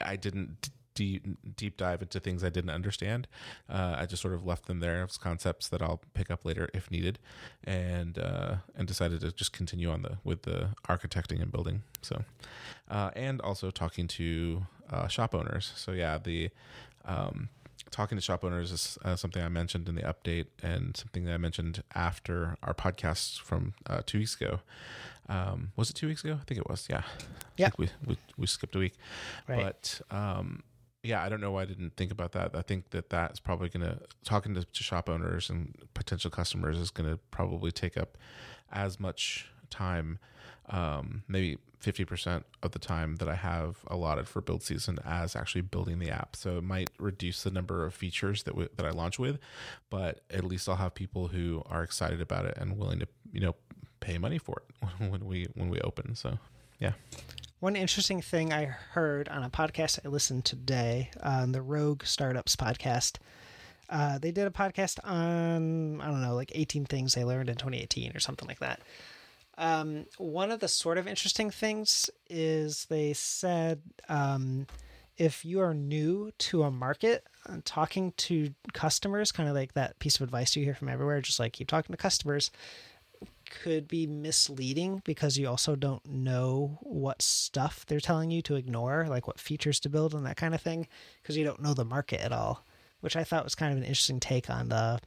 I 0.04 0.16
didn't 0.16 0.70
deep 1.02 1.24
deep 1.62 1.78
dive 1.78 2.02
into 2.02 2.20
things 2.20 2.44
I 2.44 2.50
didn't 2.50 2.70
understand. 2.80 3.28
Uh, 3.70 3.96
I 4.02 4.06
just 4.06 4.22
sort 4.22 4.34
of 4.34 4.46
left 4.46 4.66
them 4.68 4.80
there 4.80 5.04
as 5.04 5.18
concepts 5.18 5.68
that 5.70 5.82
I'll 5.82 6.02
pick 6.14 6.30
up 6.30 6.46
later 6.46 6.70
if 6.74 6.90
needed, 6.92 7.18
and 7.64 8.18
uh, 8.20 8.56
and 8.76 8.88
decided 8.88 9.22
to 9.22 9.32
just 9.32 9.52
continue 9.54 9.90
on 9.90 10.02
the 10.02 10.18
with 10.24 10.44
the 10.44 10.70
architecting 10.88 11.42
and 11.42 11.52
building. 11.52 11.84
So, 12.02 12.24
uh, 12.90 13.12
and 13.16 13.42
also 13.42 13.72
talking 13.72 14.08
to 14.20 14.66
uh, 14.90 15.08
shop 15.08 15.34
owners. 15.36 15.72
So 15.76 15.92
yeah, 15.92 16.18
the 16.18 16.50
um, 17.06 17.50
talking 17.90 18.18
to 18.18 18.22
shop 18.22 18.44
owners 18.44 18.72
is 18.72 18.98
uh, 19.04 19.16
something 19.16 19.42
I 19.44 19.50
mentioned 19.50 19.90
in 19.90 19.96
the 19.96 20.04
update 20.04 20.46
and 20.62 20.96
something 20.96 21.26
that 21.26 21.34
I 21.34 21.38
mentioned 21.38 21.84
after 21.96 22.58
our 22.64 22.74
podcast 22.74 23.40
from 23.42 23.74
uh, 23.88 24.02
two 24.06 24.20
weeks 24.20 24.36
ago. 24.40 24.60
Um, 25.30 25.72
was 25.78 25.90
it 25.90 25.94
two 25.96 26.08
weeks 26.08 26.24
ago? 26.26 26.38
I 26.42 26.44
think 26.46 26.60
it 26.60 26.70
was. 26.70 26.88
Yeah. 26.90 27.04
I 27.06 27.24
Yeah. 27.58 27.70
think 27.70 27.78
We, 27.80 27.90
we 28.08 28.18
we 28.38 28.48
skipped 28.48 28.76
a 28.76 28.80
week, 28.80 28.96
Right. 29.48 29.64
but 29.64 30.02
um, 30.12 30.64
yeah, 31.04 31.24
I 31.24 31.30
don't 31.30 31.42
know 31.42 31.52
why 31.52 31.64
I 31.64 31.66
didn't 31.66 31.96
think 31.98 32.12
about 32.12 32.34
that. 32.34 32.56
I 32.56 32.62
think 32.62 32.92
that 32.92 33.10
that's 33.10 33.40
probably 33.40 33.70
going 33.70 33.86
to 33.86 34.00
talking 34.24 34.54
to, 34.54 34.64
to 34.64 34.84
shop 34.84 35.10
owners 35.10 35.50
and 35.50 35.76
potential 35.94 36.30
customers 36.30 36.78
is 36.78 36.92
going 36.92 37.10
to 37.10 37.18
probably 37.32 37.72
take 37.72 37.98
up 37.98 38.18
as 38.72 39.00
much 39.00 39.48
time, 39.70 40.20
um, 40.70 41.24
maybe 41.28 41.58
fifty 41.80 42.06
percent 42.06 42.46
of 42.62 42.72
the 42.72 42.80
time 42.80 43.16
that 43.16 43.28
I 43.28 43.34
have 43.34 43.78
allotted 43.88 44.28
for 44.28 44.42
build 44.42 44.62
season 44.62 45.00
as 45.04 45.36
actually 45.36 45.62
building 45.62 45.98
the 45.98 46.12
app. 46.12 46.36
So 46.36 46.60
it 46.60 46.64
might 46.64 46.92
reduce 47.00 47.42
the 47.42 47.52
number 47.52 47.84
of 47.86 47.96
features 47.96 48.44
that 48.44 48.56
that 48.78 48.86
I 48.86 48.92
launch 48.92 49.18
with, 49.18 49.40
but 49.90 50.22
at 50.30 50.44
least 50.44 50.70
I'll 50.70 50.76
have 50.76 50.94
people 50.94 51.30
who 51.30 51.64
are 51.66 51.82
excited 51.82 52.22
about 52.22 52.46
it 52.46 52.58
and 52.58 52.78
willing 52.78 53.00
to 53.00 53.08
you 53.34 53.40
know 53.40 53.56
pay 54.02 54.20
money 54.20 54.38
for 54.38 54.62
it 54.68 54.86
when 55.10 55.26
we 55.26 55.48
when 55.56 55.70
we 55.70 55.80
open. 55.82 56.14
So 56.16 56.38
yeah. 56.80 56.94
One 57.62 57.76
interesting 57.76 58.24
thing 58.24 58.52
I 58.52 58.66
heard 58.66 59.30
on 59.30 59.44
a 59.44 59.50
podcast 59.52 60.00
I 60.04 60.08
listened 60.08 60.46
to 60.46 60.56
today, 60.56 61.12
on 61.22 61.52
the 61.52 61.62
Rogue 61.62 62.04
Startups 62.06 62.56
podcast. 62.56 63.18
Uh, 63.88 64.18
they 64.18 64.32
did 64.32 64.48
a 64.48 64.50
podcast 64.50 64.98
on 65.04 66.02
I 66.02 66.08
don't 66.08 66.24
know, 66.24 66.34
like 66.34 66.52
18 66.56 66.86
things 66.86 67.14
they 67.14 67.24
learned 67.24 67.50
in 67.50 67.56
2018 67.58 68.16
or 68.16 68.20
something 68.20 68.48
like 68.48 68.58
that. 68.62 68.82
Um, 69.60 70.08
one 70.18 70.50
of 70.50 70.60
the 70.60 70.68
sort 70.68 70.98
of 70.98 71.08
interesting 71.08 71.52
things 71.52 72.10
is 72.32 72.86
they 72.86 73.14
said 73.14 73.84
um, 74.10 74.66
if 75.20 75.46
you 75.46 75.62
are 75.62 75.76
new 75.76 76.32
to 76.40 76.64
a 76.64 76.72
market, 76.72 77.28
uh, 77.46 77.58
talking 77.64 78.12
to 78.14 78.56
customers, 78.74 79.32
kind 79.32 79.48
of 79.48 79.54
like 79.54 79.74
that 79.74 80.00
piece 80.00 80.16
of 80.16 80.24
advice 80.24 80.56
you 80.56 80.64
hear 80.64 80.74
from 80.74 80.90
everywhere, 80.90 81.22
just 81.22 81.40
like 81.40 81.54
keep 81.54 81.68
talking 81.68 81.94
to 81.94 82.02
customers, 82.02 82.50
could 83.64 83.88
be 83.88 84.08
misleading 84.08 85.02
because 85.06 85.38
you 85.38 85.48
also 85.48 85.76
don't 85.76 86.06
know 86.06 86.80
what 86.82 87.22
stuff 87.22 87.86
they're 87.86 88.00
telling 88.00 88.32
you 88.32 88.42
to 88.44 88.56
ignore, 88.56 89.08
like 89.10 89.28
what 89.28 89.40
features 89.40 89.80
to 89.82 89.90
build 89.90 90.14
and 90.14 90.26
that 90.26 90.38
kind 90.38 90.56
of 90.56 90.62
thing, 90.62 90.88
because 91.22 91.38
you 91.38 91.44
don't 91.44 91.62
know 91.62 91.74
the 91.74 91.86
market 91.86 92.22
at 92.22 92.32
all. 92.32 92.66
Which 93.02 93.16
I 93.16 93.24
thought 93.24 93.44
was 93.44 93.56
kind 93.56 93.72
of 93.72 93.78
an 93.80 93.84
interesting 93.84 94.20
take 94.20 94.50
on 94.50 94.70
the 94.70 95.00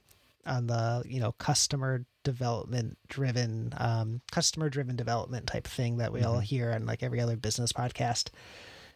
on 0.47 0.67
the 0.67 1.03
you 1.07 1.21
know 1.21 1.33
customer 1.33 2.05
development 2.23 2.99
driven 3.09 3.73
um, 3.77 4.21
customer 4.31 4.69
driven 4.69 4.97
development 4.97 5.47
type 5.47 5.67
thing 5.67 5.99
that 5.99 6.13
we 6.13 6.21
mm-hmm. 6.21 6.29
all 6.29 6.39
hear 6.41 6.73
on 6.73 6.87
like 6.87 7.03
every 7.03 7.21
other 7.21 7.37
business 7.37 7.73
podcast 7.73 8.31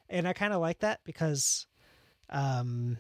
and 0.09 0.27
i 0.27 0.33
kind 0.33 0.53
of 0.53 0.61
like 0.61 0.81
that 0.81 1.01
because 1.05 1.67
um 2.31 2.99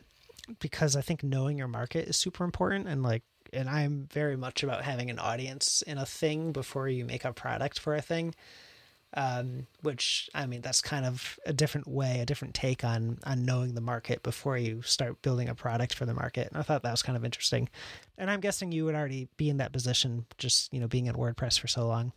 because 0.61 0.97
i 0.97 1.01
think 1.01 1.23
knowing 1.23 1.59
your 1.59 1.69
market 1.69 2.09
is 2.09 2.17
super 2.17 2.45
important 2.45 2.87
and 2.87 3.03
like 3.03 3.23
and 3.53 3.69
i'm 3.69 4.09
very 4.13 4.37
much 4.37 4.63
about 4.63 4.85
having 4.85 5.11
an 5.11 5.19
audience 5.19 5.83
in 5.83 5.99
a 5.99 6.07
thing 6.07 6.53
before 6.53 6.89
you 6.89 7.05
make 7.05 7.25
a 7.25 7.33
product 7.33 7.79
for 7.79 7.95
a 7.95 8.03
thing 8.03 8.35
um, 9.15 9.67
which 9.83 10.29
I 10.35 10.47
mean 10.47 10.61
that's 10.61 10.83
kind 10.83 11.07
of 11.07 11.39
a 11.47 11.53
different 11.53 11.89
way, 11.89 12.21
a 12.21 12.27
different 12.27 12.55
take 12.55 12.85
on 12.85 13.19
on 13.25 13.45
knowing 13.45 13.75
the 13.75 13.81
market 13.81 14.23
before 14.23 14.59
you 14.59 14.83
start 14.83 15.23
building 15.23 15.49
a 15.49 15.55
product 15.55 15.95
for 15.95 16.05
the 16.05 16.15
market. 16.15 16.49
And 16.49 16.59
I 16.59 16.63
thought 16.63 16.83
that 16.83 16.91
was 16.91 17.03
kind 17.03 17.17
of 17.17 17.25
interesting. 17.25 17.69
And 18.19 18.31
I'm 18.31 18.41
guessing 18.41 18.71
you 18.71 18.85
would 18.85 18.95
already 18.95 19.29
be 19.37 19.49
in 19.49 19.59
that 19.59 19.73
position, 19.73 20.27
just 20.37 20.73
you 20.73 20.81
know, 20.81 20.89
being 20.89 21.07
in 21.07 21.15
WordPress 21.15 21.59
for 21.59 21.69
so 21.69 21.87
long. 21.87 22.13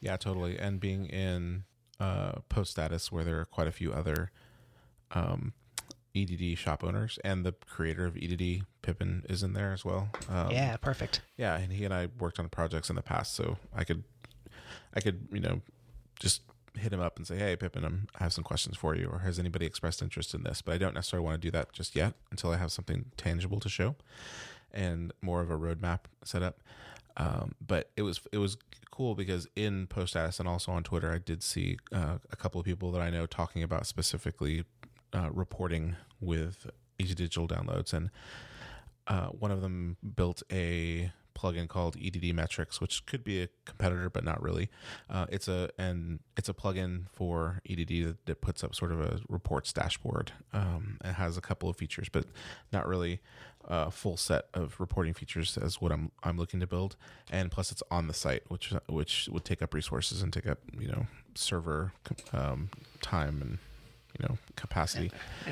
Yeah, 0.00 0.16
totally. 0.16 0.58
And 0.58 0.80
being 0.80 1.06
in 1.06 1.64
uh, 2.00 2.40
post 2.48 2.72
status 2.72 3.12
where 3.12 3.24
there 3.24 3.38
are 3.38 3.44
quite 3.44 3.68
a 3.68 3.72
few 3.72 3.92
other 3.92 4.30
um, 5.12 5.52
EDD 6.22 6.58
shop 6.58 6.84
owners, 6.84 7.18
and 7.24 7.44
the 7.44 7.52
creator 7.68 8.06
of 8.06 8.16
EDD, 8.16 8.64
Pippin, 8.82 9.24
is 9.28 9.42
in 9.42 9.52
there 9.52 9.72
as 9.72 9.84
well. 9.84 10.08
Um, 10.28 10.50
yeah, 10.50 10.76
perfect. 10.76 11.20
Yeah, 11.36 11.56
and 11.56 11.72
he 11.72 11.84
and 11.84 11.94
I 11.94 12.08
worked 12.18 12.38
on 12.38 12.48
projects 12.48 12.90
in 12.90 12.96
the 12.96 13.02
past, 13.02 13.34
so 13.34 13.58
I 13.74 13.84
could, 13.84 14.04
I 14.94 15.00
could, 15.00 15.28
you 15.32 15.40
know, 15.40 15.60
just 16.18 16.42
hit 16.76 16.92
him 16.92 17.00
up 17.00 17.16
and 17.16 17.26
say, 17.26 17.36
"Hey, 17.36 17.56
Pippin, 17.56 17.84
I'm, 17.84 18.08
I 18.18 18.24
have 18.24 18.32
some 18.32 18.44
questions 18.44 18.76
for 18.76 18.94
you," 18.94 19.08
or 19.08 19.20
"Has 19.20 19.38
anybody 19.38 19.66
expressed 19.66 20.02
interest 20.02 20.34
in 20.34 20.42
this?" 20.42 20.62
But 20.62 20.74
I 20.74 20.78
don't 20.78 20.94
necessarily 20.94 21.24
want 21.24 21.40
to 21.40 21.46
do 21.46 21.50
that 21.52 21.72
just 21.72 21.94
yet 21.94 22.14
until 22.30 22.50
I 22.50 22.56
have 22.56 22.72
something 22.72 23.06
tangible 23.16 23.60
to 23.60 23.68
show 23.68 23.96
and 24.72 25.12
more 25.22 25.40
of 25.40 25.50
a 25.50 25.56
roadmap 25.56 26.00
set 26.24 26.42
up. 26.42 26.60
Um, 27.16 27.54
but 27.64 27.90
it 27.96 28.02
was 28.02 28.20
it 28.32 28.38
was 28.38 28.56
cool 28.90 29.14
because 29.14 29.48
in 29.56 29.86
post 29.86 30.10
status 30.10 30.38
and 30.38 30.48
also 30.48 30.72
on 30.72 30.84
Twitter, 30.84 31.12
I 31.12 31.18
did 31.18 31.42
see 31.42 31.78
uh, 31.92 32.18
a 32.30 32.36
couple 32.36 32.60
of 32.60 32.64
people 32.64 32.92
that 32.92 33.02
I 33.02 33.10
know 33.10 33.26
talking 33.26 33.62
about 33.62 33.86
specifically 33.86 34.64
uh, 35.14 35.30
reporting 35.32 35.96
with 36.20 36.66
Easy 36.98 37.14
Digital 37.14 37.46
downloads, 37.48 37.92
and 37.92 38.10
uh, 39.06 39.26
one 39.28 39.50
of 39.50 39.60
them 39.60 39.96
built 40.16 40.42
a 40.52 41.12
plugin 41.38 41.68
called 41.68 41.96
EDD 42.02 42.34
Metrics, 42.34 42.80
which 42.80 43.06
could 43.06 43.22
be 43.22 43.42
a 43.42 43.48
competitor, 43.64 44.10
but 44.10 44.24
not 44.24 44.42
really. 44.42 44.68
Uh, 45.08 45.26
it's 45.30 45.48
a 45.48 45.70
and 45.78 46.18
it's 46.36 46.48
a 46.48 46.54
plugin 46.54 47.04
for 47.12 47.60
EDD 47.68 48.06
that, 48.06 48.16
that 48.26 48.40
puts 48.40 48.64
up 48.64 48.74
sort 48.74 48.92
of 48.92 49.00
a 49.00 49.20
reports 49.28 49.72
dashboard. 49.72 50.32
Um, 50.52 50.98
it 51.04 51.12
has 51.12 51.36
a 51.36 51.40
couple 51.40 51.68
of 51.68 51.76
features, 51.76 52.08
but 52.08 52.24
not 52.72 52.86
really 52.86 53.20
a 53.64 53.90
full 53.90 54.16
set 54.16 54.46
of 54.54 54.74
reporting 54.80 55.14
features 55.14 55.56
as 55.56 55.80
what 55.80 55.92
I'm 55.92 56.10
I'm 56.22 56.36
looking 56.36 56.60
to 56.60 56.66
build. 56.66 56.96
And 57.30 57.50
plus, 57.50 57.70
it's 57.70 57.82
on 57.90 58.08
the 58.08 58.14
site, 58.14 58.42
which 58.48 58.72
which 58.88 59.28
would 59.30 59.44
take 59.44 59.62
up 59.62 59.74
resources 59.74 60.22
and 60.22 60.32
take 60.32 60.46
up 60.46 60.58
you 60.78 60.88
know 60.88 61.06
server 61.34 61.92
um, 62.32 62.70
time 63.00 63.40
and 63.40 63.58
you 64.18 64.26
know 64.28 64.38
capacity. 64.56 65.10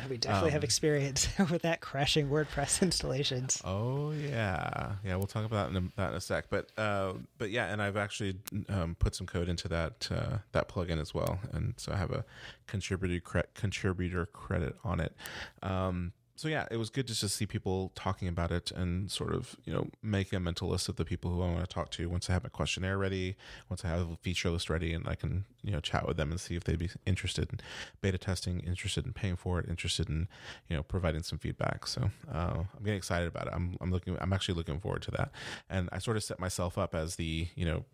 We 0.08 0.16
definitely 0.16 0.48
um, 0.48 0.52
have 0.52 0.64
experience 0.64 1.28
with 1.50 1.62
that 1.62 1.80
crashing 1.80 2.28
WordPress 2.28 2.82
installations. 2.82 3.60
Oh 3.64 4.12
yeah, 4.12 4.92
yeah. 5.04 5.16
We'll 5.16 5.26
talk 5.26 5.44
about 5.44 5.72
that 5.72 5.76
in 5.76 5.84
a, 5.86 5.90
that 5.96 6.10
in 6.10 6.16
a 6.16 6.20
sec. 6.20 6.46
But 6.50 6.70
uh, 6.78 7.14
but 7.38 7.50
yeah, 7.50 7.72
and 7.72 7.82
I've 7.82 7.96
actually 7.96 8.38
um, 8.68 8.96
put 8.98 9.14
some 9.14 9.26
code 9.26 9.48
into 9.48 9.68
that 9.68 10.08
uh, 10.10 10.38
that 10.52 10.68
plugin 10.68 11.00
as 11.00 11.14
well, 11.14 11.38
and 11.52 11.74
so 11.76 11.92
I 11.92 11.96
have 11.96 12.10
a 12.10 12.24
contributor 12.66 13.20
cre- 13.20 13.50
contributor 13.54 14.26
credit 14.26 14.76
on 14.84 15.00
it. 15.00 15.14
Um, 15.62 16.12
so 16.36 16.48
yeah, 16.48 16.66
it 16.70 16.76
was 16.76 16.90
good 16.90 17.06
to 17.08 17.14
just 17.14 17.34
see 17.34 17.46
people 17.46 17.90
talking 17.94 18.28
about 18.28 18.52
it 18.52 18.70
and 18.70 19.10
sort 19.10 19.34
of 19.34 19.56
you 19.64 19.72
know 19.72 19.88
make 20.02 20.32
a 20.32 20.38
mental 20.38 20.68
list 20.68 20.88
of 20.88 20.96
the 20.96 21.04
people 21.04 21.30
who 21.30 21.42
I 21.42 21.46
want 21.46 21.60
to 21.60 21.66
talk 21.66 21.90
to 21.92 22.08
once 22.08 22.28
I 22.28 22.34
have 22.34 22.42
my 22.42 22.50
questionnaire 22.50 22.98
ready, 22.98 23.36
once 23.70 23.84
I 23.84 23.88
have 23.88 24.10
a 24.10 24.16
feature 24.16 24.50
list 24.50 24.68
ready, 24.68 24.92
and 24.92 25.08
I 25.08 25.14
can 25.14 25.46
you 25.62 25.72
know 25.72 25.80
chat 25.80 26.06
with 26.06 26.18
them 26.18 26.30
and 26.30 26.38
see 26.38 26.54
if 26.54 26.64
they'd 26.64 26.78
be 26.78 26.90
interested 27.06 27.50
in 27.50 27.60
beta 28.02 28.18
testing, 28.18 28.60
interested 28.60 29.06
in 29.06 29.14
paying 29.14 29.36
for 29.36 29.58
it, 29.58 29.68
interested 29.68 30.08
in 30.08 30.28
you 30.68 30.76
know 30.76 30.82
providing 30.82 31.22
some 31.22 31.38
feedback. 31.38 31.86
So 31.86 32.10
uh, 32.32 32.58
I'm 32.76 32.84
getting 32.84 32.98
excited 32.98 33.28
about 33.28 33.46
it. 33.46 33.52
I'm 33.54 33.76
I'm 33.80 33.90
looking 33.90 34.16
I'm 34.20 34.32
actually 34.32 34.54
looking 34.54 34.78
forward 34.78 35.02
to 35.02 35.10
that, 35.12 35.30
and 35.70 35.88
I 35.90 35.98
sort 35.98 36.18
of 36.18 36.22
set 36.22 36.38
myself 36.38 36.76
up 36.76 36.94
as 36.94 37.16
the 37.16 37.48
you 37.54 37.64
know. 37.64 37.84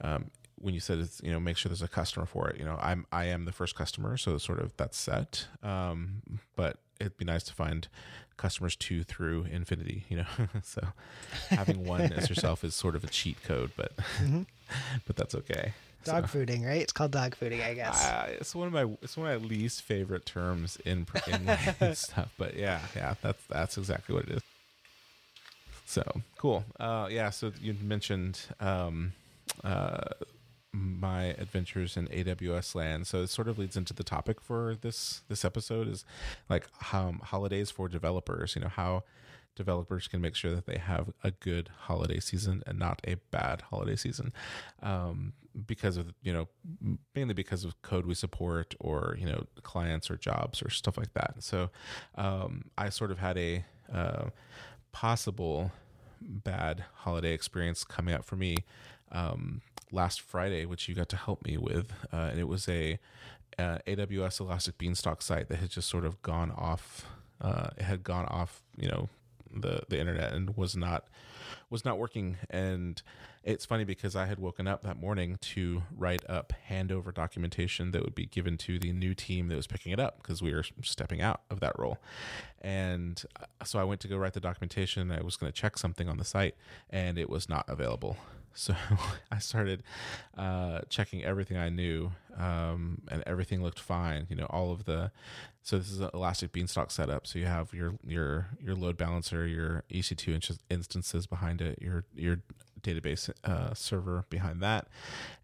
Um, 0.00 0.30
when 0.58 0.72
you 0.72 0.80
said 0.80 0.98
it's, 0.98 1.20
you 1.22 1.30
know 1.30 1.38
make 1.38 1.54
sure 1.54 1.68
there's 1.68 1.82
a 1.82 1.88
customer 1.88 2.24
for 2.24 2.48
it 2.48 2.58
you 2.58 2.64
know 2.64 2.78
i'm 2.80 3.04
i 3.12 3.26
am 3.26 3.44
the 3.44 3.52
first 3.52 3.74
customer 3.74 4.16
so 4.16 4.38
sort 4.38 4.58
of 4.58 4.74
that's 4.78 4.96
set 4.96 5.46
um, 5.62 6.22
but 6.56 6.78
it'd 7.00 7.16
be 7.16 7.24
nice 7.24 7.42
to 7.44 7.52
find 7.52 7.88
customers 8.36 8.76
two 8.76 9.02
through 9.02 9.46
infinity, 9.50 10.04
you 10.08 10.18
know. 10.18 10.26
so 10.62 10.82
having 11.50 11.84
one 11.84 12.00
as 12.00 12.28
yourself 12.28 12.64
is 12.64 12.74
sort 12.74 12.96
of 12.96 13.04
a 13.04 13.08
cheat 13.08 13.42
code, 13.42 13.72
but 13.76 13.96
mm-hmm. 13.96 14.42
but 15.06 15.16
that's 15.16 15.34
okay. 15.34 15.72
Dog 16.04 16.28
so, 16.28 16.38
fooding, 16.38 16.64
right? 16.64 16.80
It's 16.80 16.92
called 16.92 17.10
dog 17.10 17.36
fooding, 17.36 17.64
I 17.64 17.74
guess. 17.74 18.04
Uh, 18.04 18.28
it's 18.40 18.54
one 18.54 18.68
of 18.68 18.72
my 18.72 18.84
it's 19.02 19.16
one 19.16 19.30
of 19.30 19.42
my 19.42 19.48
least 19.48 19.82
favorite 19.82 20.24
terms 20.24 20.78
in 20.84 21.06
in 21.26 21.94
stuff, 21.94 22.32
but 22.38 22.56
yeah, 22.56 22.80
yeah, 22.94 23.14
that's 23.22 23.42
that's 23.48 23.78
exactly 23.78 24.14
what 24.14 24.24
it 24.24 24.30
is. 24.36 24.42
So 25.86 26.02
cool. 26.36 26.64
Uh, 26.78 27.08
yeah. 27.10 27.30
So 27.30 27.52
you 27.60 27.74
mentioned 27.80 28.40
um, 28.60 29.12
uh, 29.64 29.98
my 30.76 31.24
adventures 31.38 31.96
in 31.96 32.08
AWS 32.08 32.74
land. 32.74 33.06
So 33.06 33.22
it 33.22 33.28
sort 33.28 33.48
of 33.48 33.58
leads 33.58 33.76
into 33.76 33.94
the 33.94 34.04
topic 34.04 34.40
for 34.40 34.76
this 34.80 35.22
this 35.28 35.44
episode 35.44 35.88
is 35.88 36.04
like 36.48 36.66
um, 36.92 37.20
holidays 37.24 37.70
for 37.70 37.88
developers. 37.88 38.54
You 38.54 38.62
know 38.62 38.68
how 38.68 39.04
developers 39.56 40.06
can 40.06 40.20
make 40.20 40.36
sure 40.36 40.54
that 40.54 40.66
they 40.66 40.76
have 40.76 41.10
a 41.24 41.30
good 41.30 41.70
holiday 41.84 42.20
season 42.20 42.62
and 42.66 42.78
not 42.78 43.00
a 43.04 43.16
bad 43.30 43.62
holiday 43.62 43.96
season 43.96 44.32
um, 44.82 45.32
because 45.66 45.96
of 45.96 46.12
you 46.22 46.32
know 46.32 46.46
mainly 47.14 47.32
because 47.32 47.64
of 47.64 47.80
code 47.80 48.04
we 48.04 48.14
support 48.14 48.74
or 48.78 49.16
you 49.18 49.26
know 49.26 49.46
clients 49.62 50.10
or 50.10 50.16
jobs 50.16 50.62
or 50.62 50.68
stuff 50.68 50.98
like 50.98 51.12
that 51.14 51.34
so 51.38 51.70
um, 52.16 52.66
i 52.76 52.90
sort 52.90 53.10
of 53.10 53.18
had 53.18 53.38
a 53.38 53.64
uh, 53.92 54.26
possible 54.92 55.72
bad 56.20 56.84
holiday 56.96 57.32
experience 57.32 57.82
coming 57.82 58.14
up 58.14 58.24
for 58.24 58.36
me 58.36 58.56
um, 59.10 59.62
last 59.92 60.20
Friday, 60.20 60.66
which 60.66 60.88
you 60.88 60.94
got 60.94 61.08
to 61.10 61.16
help 61.16 61.44
me 61.44 61.56
with, 61.56 61.92
uh, 62.12 62.28
and 62.30 62.38
it 62.38 62.48
was 62.48 62.68
a 62.68 62.98
uh, 63.58 63.78
AWS 63.86 64.40
Elastic 64.40 64.78
Beanstalk 64.78 65.22
site 65.22 65.48
that 65.48 65.56
had 65.56 65.70
just 65.70 65.88
sort 65.88 66.04
of 66.04 66.20
gone 66.22 66.50
off. 66.50 67.06
Uh, 67.40 67.68
it 67.76 67.82
had 67.84 68.02
gone 68.02 68.26
off, 68.26 68.62
you 68.76 68.88
know, 68.88 69.08
the 69.54 69.82
the 69.88 69.98
internet 69.98 70.32
and 70.32 70.56
was 70.56 70.76
not 70.76 71.04
was 71.70 71.84
not 71.84 71.98
working. 71.98 72.36
And 72.50 73.00
it's 73.42 73.64
funny 73.64 73.84
because 73.84 74.16
I 74.16 74.26
had 74.26 74.38
woken 74.38 74.66
up 74.66 74.82
that 74.82 74.98
morning 74.98 75.38
to 75.40 75.82
write 75.96 76.28
up 76.28 76.52
handover 76.68 77.14
documentation 77.14 77.92
that 77.92 78.02
would 78.02 78.14
be 78.14 78.26
given 78.26 78.56
to 78.58 78.78
the 78.78 78.92
new 78.92 79.14
team 79.14 79.48
that 79.48 79.56
was 79.56 79.66
picking 79.66 79.92
it 79.92 80.00
up 80.00 80.22
because 80.22 80.42
we 80.42 80.52
were 80.52 80.64
stepping 80.82 81.20
out 81.20 81.42
of 81.50 81.60
that 81.60 81.78
role. 81.78 81.98
And 82.60 83.22
uh, 83.40 83.64
so 83.64 83.78
I 83.78 83.84
went 83.84 84.00
to 84.02 84.08
go 84.08 84.16
write 84.16 84.32
the 84.34 84.40
documentation. 84.40 85.10
I 85.10 85.22
was 85.22 85.36
going 85.36 85.52
to 85.52 85.58
check 85.58 85.78
something 85.78 86.08
on 86.08 86.18
the 86.18 86.24
site, 86.24 86.56
and 86.90 87.18
it 87.18 87.30
was 87.30 87.48
not 87.48 87.64
available. 87.68 88.16
So 88.56 88.74
I 89.30 89.38
started 89.38 89.82
uh, 90.36 90.80
checking 90.88 91.24
everything 91.24 91.56
I 91.56 91.68
knew, 91.68 92.10
um, 92.36 93.02
and 93.08 93.22
everything 93.26 93.62
looked 93.62 93.78
fine. 93.78 94.26
You 94.28 94.36
know, 94.36 94.46
all 94.46 94.72
of 94.72 94.84
the. 94.84 95.12
So 95.62 95.78
this 95.78 95.90
is 95.90 96.00
an 96.00 96.10
Elastic 96.14 96.52
Beanstalk 96.52 96.90
setup. 96.90 97.26
So 97.26 97.38
you 97.38 97.46
have 97.46 97.72
your 97.74 97.94
your 98.04 98.48
your 98.60 98.74
load 98.74 98.96
balancer, 98.96 99.46
your 99.46 99.84
EC2 99.90 100.58
instances 100.70 101.26
behind 101.26 101.60
it, 101.60 101.80
your 101.80 102.04
your 102.14 102.38
database 102.86 103.30
uh, 103.44 103.74
server 103.74 104.24
behind 104.30 104.60
that, 104.60 104.88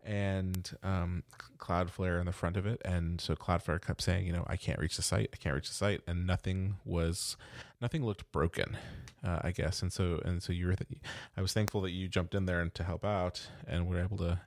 and 0.04 0.76
um, 0.82 1.22
Cloudflare 1.58 2.20
in 2.20 2.26
the 2.26 2.32
front 2.32 2.56
of 2.56 2.66
it. 2.66 2.80
And 2.84 3.20
so 3.20 3.34
Cloudflare 3.34 3.80
kept 3.84 4.02
saying, 4.02 4.26
you 4.26 4.32
know, 4.32 4.44
I 4.46 4.56
can't 4.56 4.78
reach 4.78 4.96
the 4.96 5.02
site, 5.02 5.30
I 5.32 5.37
can't 5.37 5.54
reach 5.54 5.68
the 5.68 5.75
site, 5.75 6.00
and 6.06 6.26
nothing 6.26 6.76
was, 6.84 7.37
nothing 7.80 8.04
looked 8.04 8.30
broken, 8.32 8.76
uh, 9.25 9.40
I 9.42 9.50
guess. 9.52 9.82
And 9.82 9.92
so 9.92 10.20
and 10.25 10.42
so 10.42 10.52
you 10.52 10.66
were, 10.66 10.76
th- 10.76 11.00
I 11.37 11.42
was 11.42 11.52
thankful 11.52 11.80
that 11.82 11.90
you 11.90 12.08
jumped 12.08 12.34
in 12.34 12.46
there 12.46 12.61
and 12.61 12.75
to 12.75 12.84
help 12.84 13.04
out, 13.04 13.49
and 13.66 13.88
we 13.88 13.96
are 13.96 14.02
able 14.02 14.18
to 14.18 14.40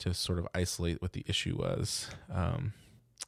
to 0.00 0.14
sort 0.14 0.38
of 0.38 0.48
isolate 0.54 1.02
what 1.02 1.12
the 1.12 1.24
issue 1.26 1.56
was. 1.58 2.08
Um, 2.32 2.72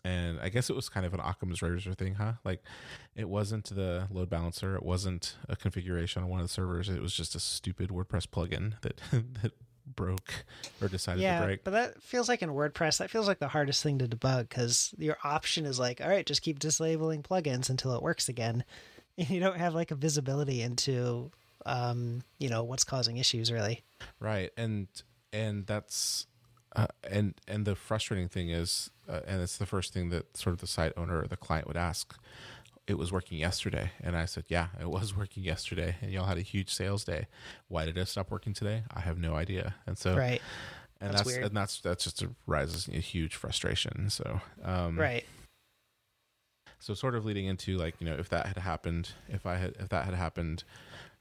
and 0.05 0.41
I 0.41 0.49
guess 0.49 0.71
it 0.71 0.77
was 0.77 0.89
kind 0.89 1.07
of 1.07 1.15
an 1.15 1.21
Occam's 1.21 1.63
razor 1.63 1.95
thing, 1.95 2.15
huh? 2.15 2.35
Like, 2.45 2.63
it 3.15 3.29
wasn't 3.29 3.65
the 3.75 4.09
load 4.11 4.31
balancer, 4.31 4.75
it 4.75 4.83
wasn't 4.83 5.37
a 5.49 5.57
configuration 5.57 6.23
on 6.23 6.29
one 6.29 6.41
of 6.41 6.47
the 6.47 6.53
servers. 6.53 6.89
It 6.89 7.01
was 7.01 7.15
just 7.15 7.35
a 7.35 7.41
stupid 7.41 7.91
WordPress 7.91 8.27
plugin 8.27 8.81
that 8.83 9.01
that 9.43 9.53
broke 9.87 10.45
or 10.81 10.89
decided 10.89 11.23
yeah, 11.23 11.41
to 11.41 11.47
break. 11.47 11.65
but 11.65 11.73
that 11.73 12.03
feels 12.03 12.29
like 12.29 12.43
in 12.43 12.51
WordPress, 12.51 12.99
that 12.99 13.11
feels 13.11 13.29
like 13.29 13.39
the 13.39 13.49
hardest 13.49 13.83
thing 13.83 13.99
to 13.99 14.07
debug 14.07 14.49
because 14.49 14.95
your 14.99 15.17
option 15.25 15.67
is 15.67 15.79
like, 15.79 16.01
all 16.01 16.09
right, 16.09 16.27
just 16.27 16.43
keep 16.43 16.59
disablling 16.59 17.23
plugins 17.23 17.71
until 17.71 17.95
it 17.95 18.03
works 18.03 18.29
again. 18.29 18.65
And 19.19 19.29
you 19.29 19.41
don't 19.41 19.59
have 19.59 19.75
like 19.75 19.91
a 19.91 19.95
visibility 19.95 20.63
into, 20.63 21.31
um, 21.67 22.23
you 22.39 22.49
know, 22.49 22.65
what's 22.65 22.83
causing 22.83 23.19
issues 23.19 23.53
really. 23.53 23.83
Right, 24.21 24.51
and 24.57 24.89
and 25.35 25.67
that's 25.67 26.27
uh, 26.75 26.87
and 27.11 27.35
and 27.47 27.67
the 27.67 27.77
frustrating 27.77 28.31
thing 28.31 28.49
is, 28.49 28.91
uh, 29.13 29.21
and 29.27 29.43
it's 29.43 29.59
the 29.59 29.67
first 29.67 29.93
thing 29.93 30.09
that 30.11 30.37
sort 30.37 30.55
of 30.55 30.61
the 30.61 30.67
site 30.67 30.93
owner 30.97 31.21
or 31.23 31.27
the 31.27 31.37
client 31.37 31.67
would 31.69 31.77
ask. 31.77 32.17
It 32.89 32.99
was 32.99 33.13
working 33.13 33.39
yesterday, 33.39 33.93
and 34.03 34.17
I 34.17 34.25
said, 34.25 34.45
"Yeah, 34.49 34.69
it 34.81 34.91
was 34.91 35.17
working 35.23 35.45
yesterday, 35.45 35.97
and 36.01 36.11
y'all 36.11 36.27
had 36.27 36.39
a 36.39 36.43
huge 36.43 36.73
sales 36.75 37.05
day. 37.05 37.27
Why 37.69 37.85
did 37.85 37.97
it 37.97 38.09
stop 38.09 38.31
working 38.31 38.55
today? 38.55 38.83
I 38.93 39.01
have 39.01 39.19
no 39.19 39.35
idea." 39.35 39.75
And 39.87 39.97
so, 39.97 40.17
Right. 40.17 40.43
and 41.01 41.11
That's 41.11 41.23
that's, 41.25 41.27
weird. 41.37 41.45
and 41.47 41.57
that's 41.57 41.81
that's 41.81 42.05
just 42.05 42.23
a 42.23 42.31
rises 42.47 42.89
a 42.89 42.93
huge 42.99 43.37
frustration. 43.37 44.11
So, 44.11 44.41
um, 44.65 44.99
Right. 44.99 45.25
so 46.81 46.95
sort 46.95 47.15
of 47.15 47.25
leading 47.25 47.47
into 47.47 47.77
like 47.79 47.95
you 48.01 48.07
know 48.07 48.15
if 48.17 48.29
that 48.31 48.47
had 48.47 48.59
happened 48.59 49.11
if 49.29 49.47
i 49.47 49.55
had 49.57 49.75
if 49.79 49.89
that 49.91 50.05
had 50.05 50.15
happened 50.15 50.65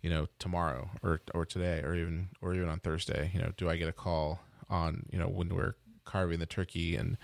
you 0.01 0.09
know 0.09 0.27
tomorrow 0.39 0.89
or 1.03 1.21
or 1.35 1.45
today 1.45 1.81
or 1.83 1.93
even 1.93 2.29
or 2.41 2.55
even 2.55 2.67
on 2.67 2.79
thursday 2.79 3.29
you 3.33 3.39
know 3.39 3.51
do 3.57 3.69
i 3.69 3.75
get 3.75 3.87
a 3.87 3.93
call 3.93 4.39
on 4.69 5.05
you 5.11 5.19
know 5.19 5.27
when 5.27 5.49
we're 5.49 5.75
carving 6.05 6.39
the 6.39 6.45
turkey 6.45 6.95
and 6.95 7.17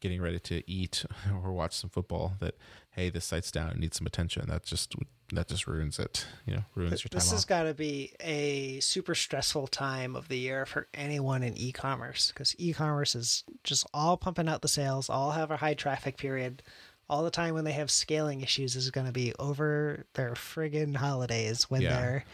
getting 0.00 0.20
ready 0.20 0.38
to 0.38 0.68
eat 0.70 1.04
or 1.42 1.52
watch 1.52 1.72
some 1.74 1.90
football 1.90 2.34
that 2.40 2.54
hey 2.90 3.10
this 3.10 3.24
site's 3.24 3.50
down 3.50 3.70
and 3.70 3.80
needs 3.80 3.96
some 3.96 4.06
attention 4.06 4.44
that 4.48 4.64
just 4.64 4.94
that 5.32 5.48
just 5.48 5.66
ruins 5.66 5.98
it 5.98 6.26
you 6.46 6.54
know 6.54 6.64
ruins 6.74 7.02
your 7.02 7.08
time 7.08 7.18
This 7.18 7.30
has 7.30 7.44
got 7.44 7.62
to 7.64 7.74
be 7.74 8.12
a 8.20 8.78
super 8.80 9.14
stressful 9.14 9.68
time 9.68 10.14
of 10.16 10.28
the 10.28 10.38
year 10.38 10.66
for 10.66 10.86
anyone 10.94 11.42
in 11.42 11.56
e-commerce 11.56 12.28
because 12.28 12.54
e-commerce 12.58 13.14
is 13.14 13.44
just 13.62 13.86
all 13.94 14.16
pumping 14.16 14.48
out 14.48 14.62
the 14.62 14.68
sales, 14.68 15.08
all 15.08 15.30
have 15.32 15.50
a 15.50 15.56
high 15.56 15.74
traffic 15.74 16.16
period. 16.16 16.62
All 17.08 17.22
the 17.22 17.30
time 17.30 17.52
when 17.54 17.64
they 17.64 17.72
have 17.72 17.90
scaling 17.90 18.40
issues 18.40 18.76
is 18.76 18.90
going 18.90 19.06
to 19.06 19.12
be 19.12 19.34
over 19.38 20.06
their 20.14 20.32
friggin' 20.32 20.96
holidays 20.96 21.64
when 21.70 21.82
Yeah. 21.82 22.00
they're 22.00 22.24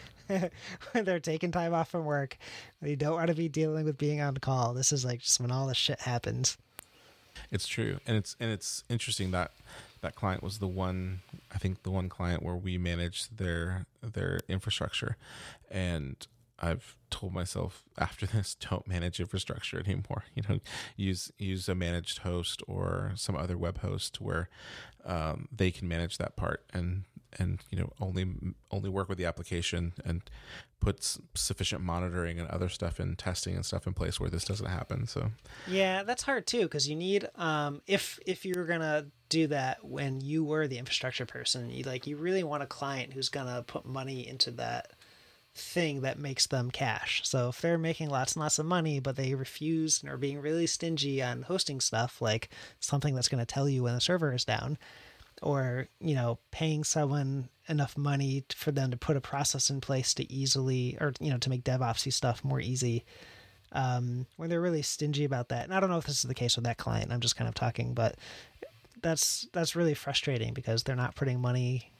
when 0.91 1.05
they're 1.05 1.19
taking 1.19 1.51
time 1.51 1.73
off 1.73 1.89
from 1.89 2.05
work. 2.05 2.37
They 2.81 2.95
don't 2.95 3.15
want 3.15 3.27
to 3.27 3.35
be 3.35 3.49
dealing 3.49 3.85
with 3.85 3.97
being 3.97 4.21
on 4.21 4.37
call. 4.37 4.73
This 4.73 4.91
is 4.91 5.05
like 5.05 5.19
just 5.19 5.39
when 5.39 5.51
all 5.51 5.67
this 5.67 5.77
shit 5.77 6.01
happens. 6.01 6.57
It's 7.51 7.67
true, 7.67 7.99
and 8.05 8.17
it's 8.17 8.35
and 8.39 8.51
it's 8.51 8.83
interesting 8.89 9.31
that 9.31 9.51
that 10.01 10.15
client 10.15 10.43
was 10.43 10.59
the 10.59 10.67
one. 10.67 11.21
I 11.53 11.57
think 11.57 11.83
the 11.83 11.91
one 11.91 12.09
client 12.09 12.43
where 12.43 12.55
we 12.55 12.77
managed 12.77 13.37
their 13.37 13.85
their 14.01 14.39
infrastructure, 14.47 15.17
and 15.69 16.15
I've 16.59 16.95
told 17.09 17.33
myself 17.33 17.83
after 17.97 18.25
this, 18.25 18.55
don't 18.69 18.87
manage 18.87 19.19
infrastructure 19.19 19.79
anymore. 19.79 20.25
You 20.35 20.43
know, 20.47 20.59
use 20.95 21.31
use 21.37 21.67
a 21.67 21.75
managed 21.75 22.19
host 22.19 22.61
or 22.67 23.13
some 23.15 23.35
other 23.35 23.57
web 23.57 23.79
host 23.79 24.21
where 24.21 24.49
um, 25.05 25.47
they 25.51 25.71
can 25.71 25.87
manage 25.87 26.17
that 26.19 26.35
part 26.35 26.63
and 26.73 27.03
and 27.39 27.59
you 27.69 27.79
know 27.79 27.91
only 27.99 28.25
only 28.71 28.89
work 28.89 29.09
with 29.09 29.17
the 29.17 29.25
application 29.25 29.93
and 30.05 30.21
put 30.79 30.99
s- 30.99 31.19
sufficient 31.35 31.81
monitoring 31.83 32.39
and 32.39 32.47
other 32.49 32.67
stuff 32.67 32.99
and 32.99 33.17
testing 33.17 33.55
and 33.55 33.65
stuff 33.65 33.85
in 33.87 33.93
place 33.93 34.19
where 34.19 34.29
this 34.29 34.43
doesn't 34.43 34.67
happen. 34.67 35.07
So 35.07 35.31
Yeah, 35.69 36.03
that's 36.03 36.23
hard 36.23 36.47
too 36.47 36.63
because 36.63 36.89
you 36.89 36.95
need 36.95 37.29
um 37.35 37.81
if 37.87 38.19
if 38.25 38.45
you're 38.45 38.65
gonna 38.65 39.05
do 39.29 39.47
that 39.47 39.85
when 39.85 40.19
you 40.19 40.43
were 40.43 40.67
the 40.67 40.77
infrastructure 40.77 41.25
person, 41.25 41.69
you 41.69 41.83
like 41.83 42.07
you 42.07 42.17
really 42.17 42.43
want 42.43 42.63
a 42.63 42.67
client 42.67 43.13
who's 43.13 43.29
gonna 43.29 43.63
put 43.65 43.85
money 43.85 44.27
into 44.27 44.51
that 44.51 44.91
thing 45.53 46.01
that 46.01 46.17
makes 46.17 46.47
them 46.47 46.71
cash. 46.71 47.21
So 47.25 47.49
if 47.49 47.59
they're 47.61 47.77
making 47.77 48.09
lots 48.09 48.33
and 48.33 48.41
lots 48.41 48.57
of 48.57 48.65
money 48.65 48.99
but 48.99 49.15
they 49.17 49.35
refuse 49.35 50.01
and 50.01 50.11
are 50.11 50.17
being 50.17 50.39
really 50.39 50.65
stingy 50.65 51.21
on 51.21 51.43
hosting 51.43 51.81
stuff 51.81 52.21
like 52.21 52.49
something 52.79 53.13
that's 53.13 53.27
gonna 53.27 53.45
tell 53.45 53.69
you 53.69 53.83
when 53.83 53.93
the 53.93 54.01
server 54.01 54.33
is 54.33 54.45
down, 54.45 54.77
or 55.41 55.87
you 55.99 56.15
know 56.15 56.39
paying 56.51 56.83
someone 56.83 57.49
enough 57.67 57.97
money 57.97 58.43
for 58.55 58.71
them 58.71 58.91
to 58.91 58.97
put 58.97 59.17
a 59.17 59.21
process 59.21 59.69
in 59.69 59.81
place 59.81 60.13
to 60.13 60.31
easily 60.31 60.97
or 60.99 61.13
you 61.19 61.31
know 61.31 61.37
to 61.37 61.49
make 61.49 61.63
DevOpsy 61.63 62.11
stuff 62.11 62.43
more 62.43 62.59
easy 62.59 63.05
um, 63.73 64.25
when 64.37 64.49
they're 64.49 64.61
really 64.61 64.81
stingy 64.81 65.23
about 65.23 65.49
that. 65.49 65.63
And 65.63 65.73
I 65.73 65.79
don't 65.79 65.89
know 65.89 65.97
if 65.97 66.05
this 66.05 66.17
is 66.17 66.23
the 66.23 66.33
case 66.33 66.55
with 66.55 66.65
that 66.65 66.77
client. 66.77 67.11
I'm 67.11 67.21
just 67.21 67.35
kind 67.35 67.47
of 67.47 67.55
talking, 67.55 67.93
but 67.93 68.15
that's 69.01 69.47
that's 69.53 69.75
really 69.75 69.93
frustrating 69.93 70.53
because 70.53 70.83
they're 70.83 70.95
not 70.95 71.15
putting 71.15 71.39
money, 71.39 71.91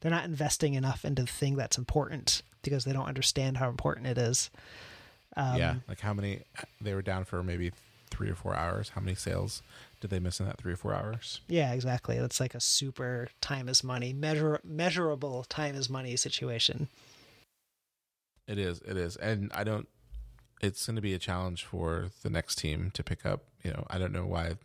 they're 0.00 0.10
not 0.10 0.24
investing 0.24 0.74
enough 0.74 1.04
into 1.04 1.22
the 1.22 1.28
thing 1.28 1.56
that's 1.56 1.78
important 1.78 2.42
because 2.62 2.84
they 2.84 2.92
don't 2.92 3.06
understand 3.06 3.56
how 3.56 3.68
important 3.68 4.06
it 4.06 4.18
is. 4.18 4.50
Um, 5.36 5.56
yeah, 5.56 5.74
like 5.88 6.00
how 6.00 6.14
many 6.14 6.42
they 6.80 6.94
were 6.94 7.02
down 7.02 7.24
for 7.24 7.42
maybe 7.42 7.72
three 8.10 8.30
or 8.30 8.34
four 8.34 8.54
hours. 8.54 8.90
How 8.90 9.00
many 9.00 9.14
sales 9.14 9.62
did 10.04 10.10
they 10.10 10.20
miss 10.20 10.38
in 10.38 10.44
that 10.44 10.58
three 10.58 10.74
or 10.74 10.76
four 10.76 10.92
hours? 10.92 11.40
Yeah, 11.48 11.72
exactly. 11.72 12.18
That's 12.18 12.38
like 12.38 12.54
a 12.54 12.60
super 12.60 13.28
time 13.40 13.70
is 13.70 13.82
money, 13.82 14.12
measure 14.12 14.60
measurable 14.62 15.44
time 15.44 15.74
is 15.74 15.88
money 15.88 16.14
situation. 16.16 16.88
It 18.46 18.58
is, 18.58 18.82
it 18.86 18.98
is, 18.98 19.16
and 19.16 19.50
I 19.54 19.64
don't. 19.64 19.88
It's 20.60 20.84
going 20.84 20.96
to 20.96 21.02
be 21.02 21.14
a 21.14 21.18
challenge 21.18 21.64
for 21.64 22.10
the 22.22 22.28
next 22.28 22.56
team 22.56 22.90
to 22.92 23.02
pick 23.02 23.24
up. 23.24 23.44
You 23.62 23.70
know, 23.70 23.86
I 23.88 23.96
don't 23.96 24.12
know 24.12 24.26
why. 24.26 24.56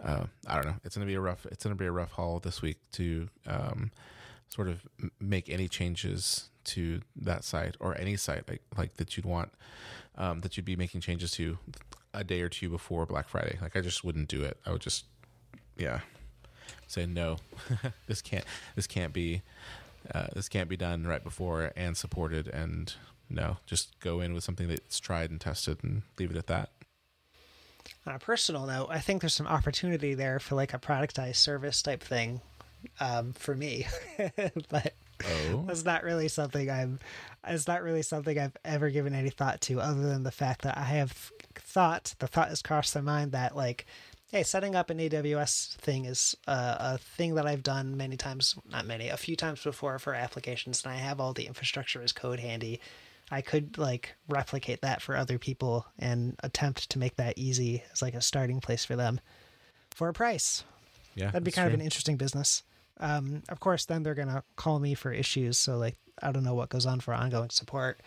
Uh, 0.00 0.26
I 0.46 0.54
don't 0.54 0.66
know. 0.66 0.76
It's 0.84 0.94
going 0.94 1.04
to 1.04 1.10
be 1.10 1.16
a 1.16 1.20
rough. 1.20 1.44
It's 1.46 1.64
going 1.64 1.76
to 1.76 1.78
be 1.78 1.86
a 1.86 1.90
rough 1.90 2.12
haul 2.12 2.38
this 2.38 2.62
week 2.62 2.76
to 2.92 3.28
um, 3.48 3.90
sort 4.48 4.68
of 4.68 4.86
make 5.18 5.48
any 5.48 5.66
changes 5.66 6.50
to 6.66 7.00
that 7.16 7.42
site 7.42 7.76
or 7.80 7.98
any 7.98 8.16
site 8.16 8.48
like 8.48 8.62
like 8.76 8.94
that 8.98 9.16
you'd 9.16 9.26
want 9.26 9.50
um, 10.16 10.42
that 10.42 10.56
you'd 10.56 10.66
be 10.66 10.76
making 10.76 11.00
changes 11.00 11.32
to 11.32 11.58
a 12.14 12.24
day 12.24 12.40
or 12.40 12.48
two 12.48 12.68
before 12.68 13.06
Black 13.06 13.28
Friday. 13.28 13.58
Like 13.60 13.76
I 13.76 13.80
just 13.80 14.04
wouldn't 14.04 14.28
do 14.28 14.42
it. 14.42 14.58
I 14.66 14.72
would 14.72 14.80
just, 14.80 15.04
yeah, 15.76 16.00
say 16.86 17.06
no. 17.06 17.36
this 18.06 18.22
can't. 18.22 18.44
This 18.76 18.86
can't 18.86 19.12
be. 19.12 19.42
Uh, 20.14 20.28
this 20.34 20.48
can't 20.48 20.68
be 20.68 20.76
done 20.76 21.06
right 21.06 21.22
before 21.22 21.72
and 21.76 21.96
supported. 21.96 22.48
And 22.48 22.92
no, 23.28 23.58
just 23.66 23.98
go 24.00 24.20
in 24.20 24.32
with 24.32 24.44
something 24.44 24.68
that's 24.68 25.00
tried 25.00 25.30
and 25.30 25.40
tested 25.40 25.78
and 25.82 26.02
leave 26.18 26.30
it 26.30 26.36
at 26.36 26.46
that. 26.46 26.70
On 28.06 28.14
a 28.14 28.18
personal 28.18 28.66
note, 28.66 28.88
I 28.90 29.00
think 29.00 29.20
there's 29.20 29.34
some 29.34 29.46
opportunity 29.46 30.14
there 30.14 30.38
for 30.38 30.54
like 30.54 30.72
a 30.72 30.78
productized 30.78 31.36
service 31.36 31.82
type 31.82 32.02
thing 32.02 32.40
um, 33.00 33.32
for 33.32 33.54
me, 33.54 33.86
but 34.70 34.94
Oh, 35.26 35.64
that's 35.66 35.84
not 35.84 36.04
really 36.04 36.28
something 36.28 36.70
I'm. 36.70 36.98
It's 37.46 37.68
not 37.68 37.82
really 37.82 38.02
something 38.02 38.38
I've 38.38 38.56
ever 38.64 38.90
given 38.90 39.14
any 39.14 39.30
thought 39.30 39.60
to, 39.62 39.80
other 39.80 40.02
than 40.02 40.22
the 40.22 40.30
fact 40.30 40.62
that 40.62 40.76
I 40.76 40.84
have 40.84 41.30
thought 41.54 42.14
the 42.18 42.26
thought 42.26 42.48
has 42.48 42.62
crossed 42.62 42.94
my 42.94 43.00
mind 43.00 43.32
that 43.32 43.56
like, 43.56 43.86
hey, 44.30 44.42
setting 44.42 44.74
up 44.74 44.90
an 44.90 44.98
AWS 44.98 45.76
thing 45.76 46.04
is 46.04 46.36
uh, 46.46 46.76
a 46.78 46.98
thing 46.98 47.34
that 47.36 47.46
I've 47.46 47.62
done 47.62 47.96
many 47.96 48.16
times, 48.16 48.56
not 48.70 48.86
many, 48.86 49.08
a 49.08 49.16
few 49.16 49.36
times 49.36 49.62
before 49.62 49.98
for 49.98 50.14
applications, 50.14 50.84
and 50.84 50.92
I 50.92 50.96
have 50.96 51.20
all 51.20 51.32
the 51.32 51.46
infrastructure 51.46 52.02
as 52.02 52.12
code 52.12 52.40
handy. 52.40 52.80
I 53.30 53.42
could 53.42 53.76
like 53.76 54.14
replicate 54.28 54.80
that 54.80 55.02
for 55.02 55.16
other 55.16 55.38
people 55.38 55.86
and 55.98 56.34
attempt 56.42 56.88
to 56.90 56.98
make 56.98 57.16
that 57.16 57.36
easy 57.36 57.82
as 57.92 58.00
like 58.00 58.14
a 58.14 58.22
starting 58.22 58.60
place 58.60 58.84
for 58.84 58.96
them 58.96 59.20
for 59.90 60.08
a 60.08 60.14
price. 60.14 60.64
yeah. 61.14 61.26
That'd 61.26 61.44
be 61.44 61.50
kind 61.50 61.68
of 61.68 61.74
an 61.74 61.80
interesting 61.80 62.16
business. 62.16 62.62
Um, 63.00 63.42
of 63.48 63.60
course, 63.60 63.84
then 63.84 64.02
they're 64.02 64.14
gonna 64.14 64.42
call 64.56 64.78
me 64.78 64.94
for 64.94 65.12
issues. 65.12 65.58
So 65.58 65.76
like, 65.76 65.96
I 66.22 66.32
don't 66.32 66.44
know 66.44 66.54
what 66.54 66.68
goes 66.68 66.86
on 66.86 67.00
for 67.00 67.14
ongoing 67.14 67.50
support. 67.50 68.00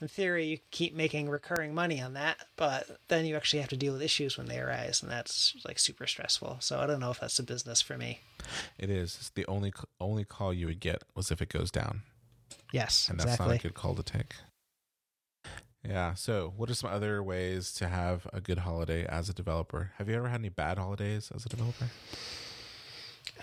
In 0.00 0.06
theory, 0.06 0.46
you 0.46 0.58
keep 0.70 0.94
making 0.94 1.28
recurring 1.28 1.74
money 1.74 2.00
on 2.00 2.12
that, 2.12 2.36
but 2.56 3.00
then 3.08 3.26
you 3.26 3.34
actually 3.34 3.58
have 3.60 3.70
to 3.70 3.76
deal 3.76 3.92
with 3.94 4.02
issues 4.02 4.38
when 4.38 4.46
they 4.46 4.60
arise, 4.60 5.02
and 5.02 5.10
that's 5.10 5.56
like 5.64 5.78
super 5.78 6.06
stressful. 6.06 6.58
So 6.60 6.78
I 6.78 6.86
don't 6.86 7.00
know 7.00 7.10
if 7.10 7.18
that's 7.18 7.38
a 7.40 7.42
business 7.42 7.82
for 7.82 7.98
me. 7.98 8.20
It 8.78 8.90
is. 8.90 9.16
It's 9.18 9.30
the 9.30 9.44
only 9.46 9.72
only 10.00 10.24
call 10.24 10.54
you 10.54 10.66
would 10.66 10.78
get 10.78 11.02
was 11.16 11.32
if 11.32 11.42
it 11.42 11.48
goes 11.48 11.72
down, 11.72 12.02
Yes, 12.72 13.08
and 13.08 13.18
that's 13.18 13.32
exactly. 13.32 13.54
not 13.56 13.56
a 13.56 13.62
good 13.62 13.74
call 13.74 13.96
to 13.96 14.04
take. 14.04 14.36
Yeah. 15.84 16.14
So, 16.14 16.52
what 16.56 16.70
are 16.70 16.74
some 16.74 16.90
other 16.90 17.22
ways 17.22 17.72
to 17.74 17.88
have 17.88 18.26
a 18.32 18.40
good 18.40 18.58
holiday 18.58 19.04
as 19.06 19.28
a 19.28 19.34
developer? 19.34 19.92
Have 19.98 20.08
you 20.08 20.16
ever 20.16 20.28
had 20.28 20.40
any 20.40 20.48
bad 20.48 20.78
holidays 20.78 21.32
as 21.34 21.44
a 21.46 21.48
developer? 21.48 21.88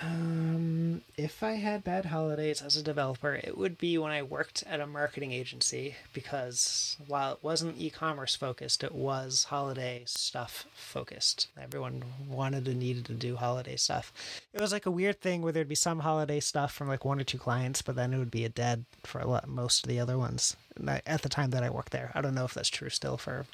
Um, 0.02 1.02
if 1.18 1.42
I 1.42 1.54
had 1.54 1.84
bad 1.84 2.06
holidays 2.06 2.62
as 2.62 2.76
a 2.76 2.84
developer, 2.84 3.34
it 3.34 3.58
would 3.58 3.78
be 3.78 3.98
when 3.98 4.12
I 4.12 4.24
worked 4.24 4.64
at 4.68 4.80
a 4.82 4.88
marketing 4.88 5.32
agency 5.32 5.96
because 6.14 6.98
while 7.08 7.34
it 7.34 7.40
wasn't 7.42 7.78
e-commerce 7.80 8.36
focused, 8.36 8.84
it 8.84 8.94
was 8.94 9.46
holiday 9.46 10.04
stuff 10.06 10.66
focused. 10.76 11.48
Everyone 11.62 12.04
wanted 12.28 12.68
and 12.68 12.80
needed 12.80 13.06
to 13.06 13.14
do 13.14 13.38
holiday 13.38 13.78
stuff. 13.78 14.12
It 14.54 14.60
was 14.62 14.72
like 14.74 14.86
a 14.86 14.92
weird 14.92 15.22
thing 15.22 15.42
where 15.42 15.52
there'd 15.54 15.70
be 15.70 15.76
some 15.76 16.00
holiday 16.00 16.40
stuff 16.42 16.74
from 16.74 16.88
like 16.90 17.06
one 17.06 17.20
or 17.20 17.24
two 17.24 17.38
clients, 17.40 17.82
but 17.82 17.96
then 17.96 18.14
it 18.14 18.18
would 18.18 18.32
be 18.32 18.46
a 18.46 18.50
dead 18.50 18.86
for 19.04 19.20
a 19.22 19.28
lot, 19.28 19.48
most 19.48 19.84
of 19.86 19.90
the 19.90 20.00
other 20.00 20.18
ones. 20.18 20.56
I- 20.86 21.02
At 21.06 21.22
the 21.22 21.30
time 21.30 21.52
that 21.52 21.64
I 21.64 21.70
worked 21.70 21.92
there, 21.94 22.12
I 22.14 22.22
don't 22.22 22.36
know 22.36 22.46
if 22.46 22.54
that's 22.54 22.70
true 22.70 22.90
still 22.90 23.18
for 23.18 23.46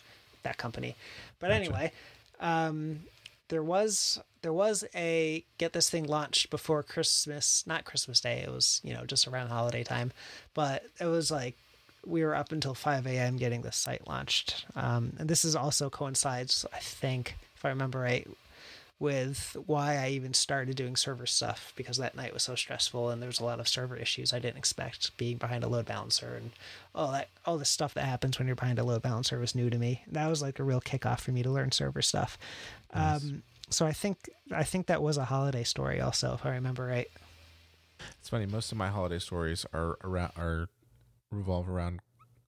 that 0.44 0.58
company. 0.58 0.96
But 1.40 1.48
Gotcha. 1.50 1.60
anyway, 1.60 1.92
um, 2.40 3.02
there 3.52 3.62
was 3.62 4.20
there 4.42 4.54
was 4.54 4.86
a 4.96 5.44
get 5.58 5.74
this 5.74 5.90
thing 5.90 6.06
launched 6.06 6.50
before 6.50 6.82
Christmas, 6.82 7.64
not 7.68 7.84
Christmas 7.84 8.22
Day. 8.22 8.40
It 8.40 8.50
was 8.50 8.80
you 8.84 8.94
know 8.94 9.06
just 9.06 9.28
around 9.28 9.50
holiday 9.50 9.84
time, 9.84 10.14
but 10.56 10.86
it 11.00 11.06
was 11.06 11.30
like 11.30 11.56
we 12.06 12.24
were 12.24 12.34
up 12.34 12.52
until 12.52 12.74
5 12.74 13.06
a.m. 13.06 13.38
getting 13.38 13.62
the 13.62 13.72
site 13.72 14.08
launched. 14.08 14.66
Um, 14.76 15.14
and 15.20 15.30
this 15.30 15.46
is 15.46 15.56
also 15.56 15.90
coincides, 15.90 16.66
I 16.74 16.80
think, 16.80 17.36
if 17.56 17.64
I 17.64 17.70
remember 17.70 18.00
right, 18.00 18.28
with 19.02 19.58
why 19.66 19.98
I 19.98 20.10
even 20.10 20.36
started 20.36 20.76
doing 20.76 20.96
server 20.96 21.26
stuff 21.26 21.74
because 21.76 21.98
that 21.98 22.16
night 22.16 22.36
was 22.36 22.44
so 22.44 22.54
stressful 22.54 23.10
and 23.10 23.20
there 23.20 23.28
was 23.28 23.40
a 23.40 23.44
lot 23.44 23.60
of 23.60 23.68
server 23.68 23.96
issues 23.96 24.32
I 24.32 24.38
didn't 24.38 24.60
expect 24.60 25.18
being 25.18 25.38
behind 25.38 25.64
a 25.64 25.68
load 25.68 25.88
balancer 25.88 26.36
and 26.40 26.52
all 26.94 27.12
that 27.12 27.30
all 27.44 27.58
the 27.58 27.66
stuff 27.66 27.96
that 27.96 28.06
happens 28.06 28.38
when 28.38 28.48
you're 28.48 28.56
behind 28.56 28.78
a 28.78 28.84
load 28.84 29.02
balancer 29.02 29.40
was 29.40 29.56
new 29.56 29.72
to 29.72 29.78
me. 29.80 30.04
That 30.12 30.28
was 30.28 30.44
like 30.44 30.60
a 30.60 30.64
real 30.64 30.80
kickoff 30.80 31.22
for 31.22 31.32
me 31.32 31.42
to 31.42 31.50
learn 31.50 31.72
server 31.72 32.04
stuff. 32.04 32.38
Nice. 32.94 33.24
Um, 33.24 33.42
so 33.72 33.88
I 33.88 33.92
think 33.92 34.30
I 34.54 34.64
think 34.64 34.86
that 34.86 35.02
was 35.02 35.18
a 35.18 35.26
holiday 35.26 35.64
story 35.64 36.00
also, 36.00 36.36
if 36.36 36.46
I 36.46 36.52
remember 36.52 36.86
right. 36.86 37.10
It's 38.20 38.30
funny. 38.30 38.46
Most 38.46 38.72
of 38.72 38.78
my 38.78 38.90
holiday 38.90 39.20
stories 39.20 39.66
are 39.74 39.98
around 40.04 40.34
are 40.38 40.70
revolve 41.32 41.68
around 41.68 42.02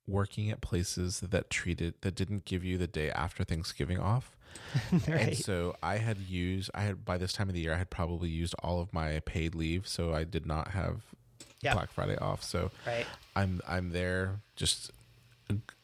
working 0.08 0.52
at 0.52 0.62
places 0.62 1.22
that 1.22 1.50
treated 1.50 1.96
that 2.02 2.13
didn't 2.13 2.46
give 2.46 2.63
you 2.63 2.78
the 2.78 2.88
day 2.88 3.10
after 3.10 3.44
Thanksgiving 3.44 3.98
off. 3.98 4.36
And 5.08 5.38
so 5.38 5.76
I 5.84 5.98
had 5.98 6.18
used 6.18 6.70
I 6.74 6.82
had 6.82 7.06
by 7.06 7.18
this 7.18 7.34
time 7.34 7.50
of 7.50 7.56
the 7.56 7.62
year 7.62 7.74
I 7.74 7.78
had 7.78 7.89
probably 7.89 8.30
used 8.30 8.56
all 8.63 8.82
of 8.82 8.94
my 8.94 9.20
paid 9.26 9.56
leave, 9.56 9.88
so 9.88 10.13
I 10.13 10.24
did 10.24 10.46
not 10.46 10.70
have 10.70 11.02
Yep. 11.62 11.74
Black 11.76 11.92
Friday 11.92 12.18
off. 12.18 12.44
So 12.44 12.72
right. 12.86 13.06
I'm 13.36 13.62
I'm 13.68 13.92
there 13.92 14.42
just 14.56 14.92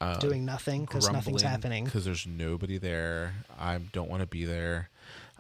uh, 0.02 0.18
Doing 0.20 0.46
nothing 0.46 0.82
because 0.82 1.10
nothing's 1.12 1.42
happening. 1.42 1.86
because 1.86 2.06
there's 2.06 2.26
nobody 2.28 2.78
there. 2.78 3.34
I 3.60 3.78
don't 3.78 4.10
want 4.10 4.22
to 4.22 4.28
be 4.28 4.46
there. 4.46 4.90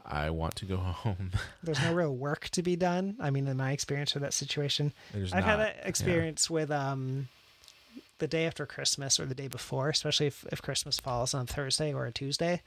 I 0.05 0.29
want 0.29 0.55
to 0.57 0.65
go 0.65 0.77
home. 0.77 1.31
There's 1.63 1.81
no 1.81 1.93
real 1.93 2.15
work 2.15 2.49
to 2.49 2.63
be 2.63 2.75
done. 2.75 3.15
I 3.19 3.29
mean, 3.31 3.47
in 3.47 3.57
my 3.57 3.71
experience 3.71 4.13
with 4.13 4.23
that 4.23 4.33
situation, 4.33 4.93
There's 5.13 5.33
I've 5.33 5.43
had 5.43 5.57
that 5.57 5.77
experience 5.83 6.49
with 6.49 6.71
um 6.71 7.27
the 8.19 8.27
day 8.27 8.45
after 8.45 8.65
Christmas 8.65 9.19
or 9.19 9.25
the 9.25 9.35
day 9.35 9.47
before, 9.47 9.89
especially 9.89 10.27
if, 10.27 10.45
if 10.51 10.61
Christmas 10.61 10.99
falls 10.99 11.33
on 11.33 11.45
Thursday 11.47 11.93
or 11.93 12.05
a 12.05 12.11
Tuesday, 12.11 12.61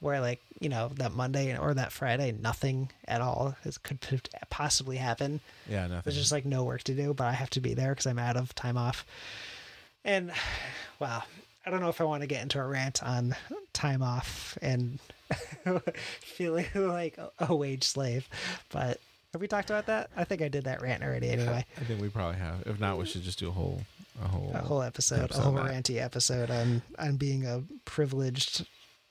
where 0.00 0.20
like, 0.20 0.40
you 0.60 0.68
know, 0.68 0.90
that 0.96 1.12
Monday 1.12 1.56
or 1.56 1.74
that 1.74 1.92
Friday, 1.92 2.32
nothing 2.32 2.90
at 3.06 3.20
all 3.20 3.56
is, 3.64 3.78
could 3.78 4.28
possibly 4.50 4.96
happen. 4.96 5.40
Yeah, 5.68 5.86
nothing. 5.86 6.02
There's 6.04 6.16
just 6.16 6.32
like 6.32 6.44
no 6.44 6.64
work 6.64 6.82
to 6.84 6.94
do, 6.94 7.14
but 7.14 7.26
I 7.26 7.32
have 7.32 7.50
to 7.50 7.60
be 7.60 7.74
there 7.74 7.90
because 7.90 8.06
I'm 8.06 8.18
out 8.18 8.36
of 8.36 8.54
time 8.54 8.76
off. 8.76 9.06
And 10.04 10.32
wow, 11.00 11.22
I 11.64 11.70
don't 11.70 11.80
know 11.80 11.88
if 11.88 12.00
I 12.00 12.04
want 12.04 12.22
to 12.22 12.26
get 12.26 12.42
into 12.42 12.60
a 12.60 12.66
rant 12.66 13.02
on 13.02 13.34
time 13.72 14.02
off 14.02 14.56
and 14.62 14.98
feeling 16.20 16.66
like 16.74 17.18
a, 17.18 17.30
a 17.48 17.54
wage 17.54 17.84
slave, 17.84 18.28
but 18.70 19.00
have 19.32 19.40
we 19.40 19.48
talked 19.48 19.68
about 19.68 19.86
that? 19.86 20.08
I 20.16 20.24
think 20.24 20.40
I 20.40 20.48
did 20.48 20.64
that 20.64 20.80
rant 20.80 21.02
already 21.02 21.28
anyway. 21.28 21.64
I 21.76 21.84
think 21.84 22.00
we 22.00 22.08
probably 22.08 22.38
have. 22.38 22.62
If 22.66 22.80
not, 22.80 22.96
we 22.98 23.04
should 23.04 23.22
just 23.22 23.38
do 23.38 23.48
a 23.48 23.52
whole 23.52 23.82
a 24.24 24.28
whole 24.28 24.50
a 24.54 24.58
whole 24.58 24.80
episode, 24.82 25.24
episode 25.24 25.40
a 25.40 25.42
whole 25.42 25.52
ranty 25.54 26.00
episode 26.00 26.50
on 26.50 26.80
on 26.98 27.16
being 27.16 27.44
a 27.44 27.62
privileged 27.84 28.66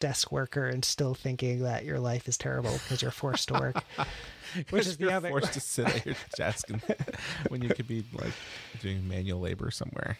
desk 0.08 0.32
worker 0.32 0.66
and 0.68 0.84
still 0.86 1.14
thinking 1.16 1.64
that 1.64 1.84
your 1.86 2.00
life 2.00 2.28
is 2.28 2.38
terrible 2.38 2.74
because 2.74 3.02
you're 3.02 3.12
forced 3.24 3.48
to 3.50 3.54
work. 3.56 3.84
Which 4.70 4.88
is 4.88 4.98
the 4.98 5.12
other 5.12 5.30
forced 5.30 5.54
to 5.54 5.60
sit 5.60 5.88
at 5.88 6.06
your 6.06 6.16
desk 6.38 6.70
and, 6.70 6.82
when 7.50 7.62
you 7.62 7.70
could 7.70 7.88
be 7.88 8.06
like 8.14 8.34
doing 8.82 9.08
manual 9.08 9.40
labor 9.40 9.72
somewhere. 9.72 10.18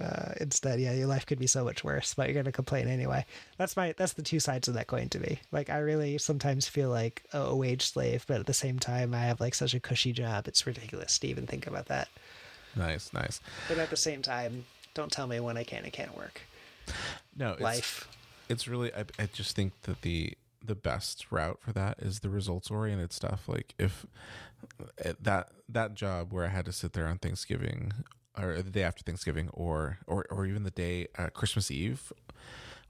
uh, 0.00 0.32
instead 0.40 0.80
yeah 0.80 0.92
your 0.92 1.06
life 1.08 1.26
could 1.26 1.38
be 1.40 1.46
so 1.48 1.62
much 1.64 1.82
worse 1.84 2.14
but 2.14 2.26
you're 2.28 2.40
gonna 2.42 2.52
complain 2.52 2.86
anyway 2.88 3.24
that's 3.56 3.76
my 3.76 3.92
that's 3.98 4.12
the 4.14 4.22
two 4.22 4.38
sides 4.40 4.68
of 4.68 4.74
that 4.74 4.86
coin 4.86 5.08
to 5.08 5.18
me 5.18 5.40
like 5.50 5.68
i 5.70 5.78
really 5.78 6.16
sometimes 6.18 6.68
feel 6.68 6.88
like 6.88 7.22
a, 7.32 7.54
wage 7.54 7.82
slave 7.84 8.24
but 8.28 8.38
at 8.40 8.46
the 8.46 8.54
same 8.64 8.78
time 8.78 9.12
i 9.12 9.18
have 9.30 9.40
like 9.40 9.54
such 9.54 9.74
a 9.74 9.80
cushy 9.80 10.12
job 10.12 10.46
it's 10.46 10.66
ridiculous 10.66 11.18
to 11.18 11.26
even 11.26 11.46
think 11.46 11.66
about 11.66 11.86
that 11.86 12.08
Nice, 12.76 13.12
nice. 13.12 13.40
but 13.68 13.78
at 13.78 13.90
the 13.90 13.96
same 14.08 14.22
time 14.22 14.64
don't 14.94 15.10
tell 15.10 15.26
me 15.26 15.40
when 15.40 15.56
i 15.56 15.64
can 15.64 15.82
and 15.84 15.92
can't 15.92 16.16
work 16.16 16.42
No, 17.36 17.52
it's, 17.52 17.60
life 17.60 18.08
It's 18.48 18.66
really. 18.68 18.92
I, 18.94 19.04
I 19.18 19.26
just 19.26 19.54
think 19.54 19.82
that 19.82 20.02
the 20.02 20.34
the 20.64 20.74
best 20.74 21.26
route 21.30 21.58
for 21.60 21.72
that 21.72 21.98
is 22.00 22.20
the 22.20 22.28
results 22.30 22.70
oriented 22.70 23.12
stuff. 23.12 23.48
Like 23.48 23.74
if 23.78 24.06
eh, 25.04 25.12
that 25.20 25.50
that 25.68 25.94
job 25.94 26.32
where 26.32 26.44
I 26.44 26.48
had 26.48 26.64
to 26.66 26.72
sit 26.72 26.92
there 26.92 27.06
on 27.06 27.18
Thanksgiving 27.18 27.92
or 28.36 28.62
the 28.62 28.70
day 28.70 28.82
after 28.82 29.02
Thanksgiving 29.02 29.48
or 29.52 29.98
or 30.06 30.26
or 30.30 30.46
even 30.46 30.64
the 30.64 30.70
day 30.70 31.08
uh, 31.16 31.28
Christmas 31.28 31.70
Eve 31.70 32.12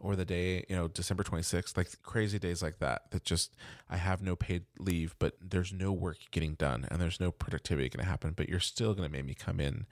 or 0.01 0.15
the 0.17 0.25
day 0.25 0.65
you 0.69 0.77
know 0.77 0.89
December 0.89 1.23
26th 1.23 1.77
like 1.77 1.89
crazy 2.03 2.39
days 2.39 2.63
like 2.63 2.79
that 2.79 3.11
that 3.11 3.25
just 3.25 3.55
I 3.91 3.97
have 3.97 4.23
no 4.23 4.37
paid 4.37 4.65
leave 4.79 5.15
but 5.19 5.35
there's 5.41 5.73
no 5.73 5.93
work 5.93 6.19
getting 6.31 6.55
done 6.55 6.87
and 6.91 7.01
there's 7.01 7.21
no 7.21 7.31
productivity 7.31 7.89
going 7.89 8.05
to 8.05 8.09
happen 8.11 8.33
but 8.37 8.49
you're 8.49 8.61
still 8.61 8.95
going 8.95 9.09
to 9.09 9.13
make 9.13 9.25
me 9.25 9.35
come 9.35 9.61
in 9.61 9.87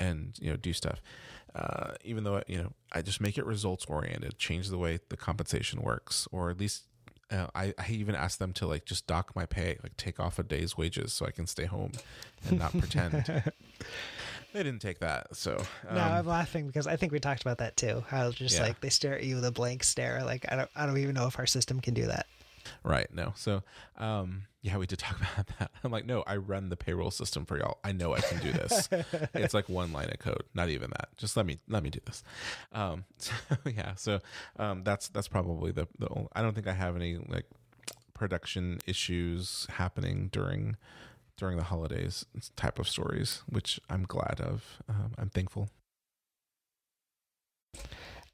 and 0.00 0.36
you 0.40 0.50
know 0.50 0.56
do 0.56 0.72
stuff. 0.72 1.02
Uh, 1.54 1.94
even 2.04 2.22
though 2.24 2.42
you 2.46 2.56
know 2.58 2.72
I 2.92 3.02
just 3.02 3.20
make 3.20 3.36
it 3.36 3.44
results 3.44 3.84
oriented 3.86 4.38
change 4.38 4.68
the 4.68 4.78
way 4.78 5.00
the 5.08 5.16
compensation 5.16 5.82
works 5.82 6.28
or 6.30 6.50
at 6.50 6.58
least 6.60 6.84
uh, 7.30 7.46
I, 7.54 7.74
I 7.78 7.90
even 7.90 8.14
asked 8.14 8.38
them 8.38 8.52
to 8.54 8.66
like 8.66 8.84
just 8.84 9.06
dock 9.06 9.34
my 9.34 9.46
pay 9.46 9.76
like 9.82 9.96
take 9.96 10.20
off 10.20 10.38
a 10.38 10.42
day's 10.44 10.76
wages 10.76 11.12
so 11.12 11.26
I 11.26 11.32
can 11.32 11.46
stay 11.46 11.64
home 11.64 11.92
and 12.48 12.58
not 12.58 12.76
pretend 12.78 13.24
they 14.52 14.62
didn't 14.62 14.80
take 14.82 14.98
that 15.00 15.34
so 15.36 15.56
um, 15.88 15.94
no 15.94 16.00
i'm 16.00 16.26
laughing 16.26 16.66
because 16.66 16.86
i 16.86 16.96
think 16.96 17.12
we 17.12 17.18
talked 17.20 17.42
about 17.42 17.58
that 17.58 17.76
too 17.76 18.04
how 18.08 18.30
just 18.30 18.56
Yeah. 18.56 18.62
like 18.62 18.80
they 18.80 18.88
stare 18.90 19.14
at 19.14 19.24
you 19.24 19.36
with 19.36 19.44
a 19.44 19.52
blank 19.52 19.84
stare 19.84 20.22
like 20.24 20.44
i 20.50 20.56
don't 20.56 20.70
i 20.76 20.86
don't 20.86 20.98
even 20.98 21.14
know 21.14 21.26
if 21.26 21.38
our 21.38 21.46
system 21.46 21.80
can 21.80 21.94
do 21.94 22.06
that 22.06 22.26
Right. 22.84 23.12
No. 23.12 23.32
So, 23.36 23.62
um, 23.96 24.42
yeah, 24.60 24.76
we 24.76 24.86
did 24.86 24.98
talk 24.98 25.16
about 25.32 25.46
that. 25.58 25.70
I'm 25.82 25.90
like, 25.90 26.04
no, 26.04 26.22
I 26.26 26.36
run 26.36 26.68
the 26.68 26.76
payroll 26.76 27.10
system 27.10 27.44
for 27.46 27.58
y'all. 27.58 27.78
I 27.82 27.92
know 27.92 28.14
I 28.14 28.20
can 28.20 28.38
do 28.38 28.52
this. 28.52 28.88
it's 29.34 29.54
like 29.54 29.68
one 29.70 29.92
line 29.94 30.10
of 30.10 30.18
code, 30.18 30.44
not 30.54 30.68
even 30.68 30.90
that. 30.90 31.08
Just 31.16 31.36
let 31.38 31.46
me 31.46 31.58
let 31.68 31.82
me 31.82 31.88
do 31.90 32.00
this. 32.04 32.22
Um, 32.72 33.04
so, 33.16 33.32
yeah. 33.64 33.94
So, 33.96 34.20
um, 34.58 34.84
that's 34.84 35.08
that's 35.08 35.26
probably 35.26 35.72
the 35.72 35.88
the. 35.98 36.08
Only, 36.10 36.28
I 36.34 36.42
don't 36.42 36.54
think 36.54 36.66
I 36.68 36.74
have 36.74 36.96
any 36.96 37.16
like 37.16 37.46
production 38.14 38.78
issues 38.86 39.66
happening 39.70 40.28
during 40.30 40.76
during 41.40 41.56
the 41.56 41.64
holidays 41.64 42.26
type 42.54 42.78
of 42.78 42.86
stories, 42.86 43.42
which 43.48 43.80
I'm 43.88 44.04
glad 44.04 44.40
of. 44.40 44.78
Um, 44.88 45.12
I'm 45.18 45.30
thankful. 45.30 45.70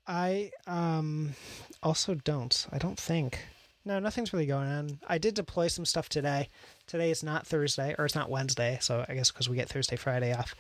I 0.06 0.50
um 0.66 1.34
also 1.82 2.14
don't. 2.14 2.66
I 2.70 2.78
don't 2.78 2.98
think. 2.98 3.38
No, 3.84 4.00
nothing's 4.00 4.32
really 4.32 4.46
going 4.46 4.68
on. 4.68 4.98
I 5.06 5.18
did 5.18 5.34
deploy 5.34 5.68
some 5.68 5.84
stuff 5.84 6.08
today. 6.08 6.48
Today 6.88 7.12
is 7.12 7.22
not 7.22 7.46
Thursday, 7.46 7.94
or 7.96 8.04
it's 8.04 8.16
not 8.16 8.28
Wednesday, 8.28 8.78
so 8.80 9.04
I 9.08 9.14
guess 9.14 9.30
because 9.30 9.48
we 9.48 9.54
get 9.56 9.68
Thursday, 9.68 9.94
Friday 9.94 10.34
off. 10.34 10.56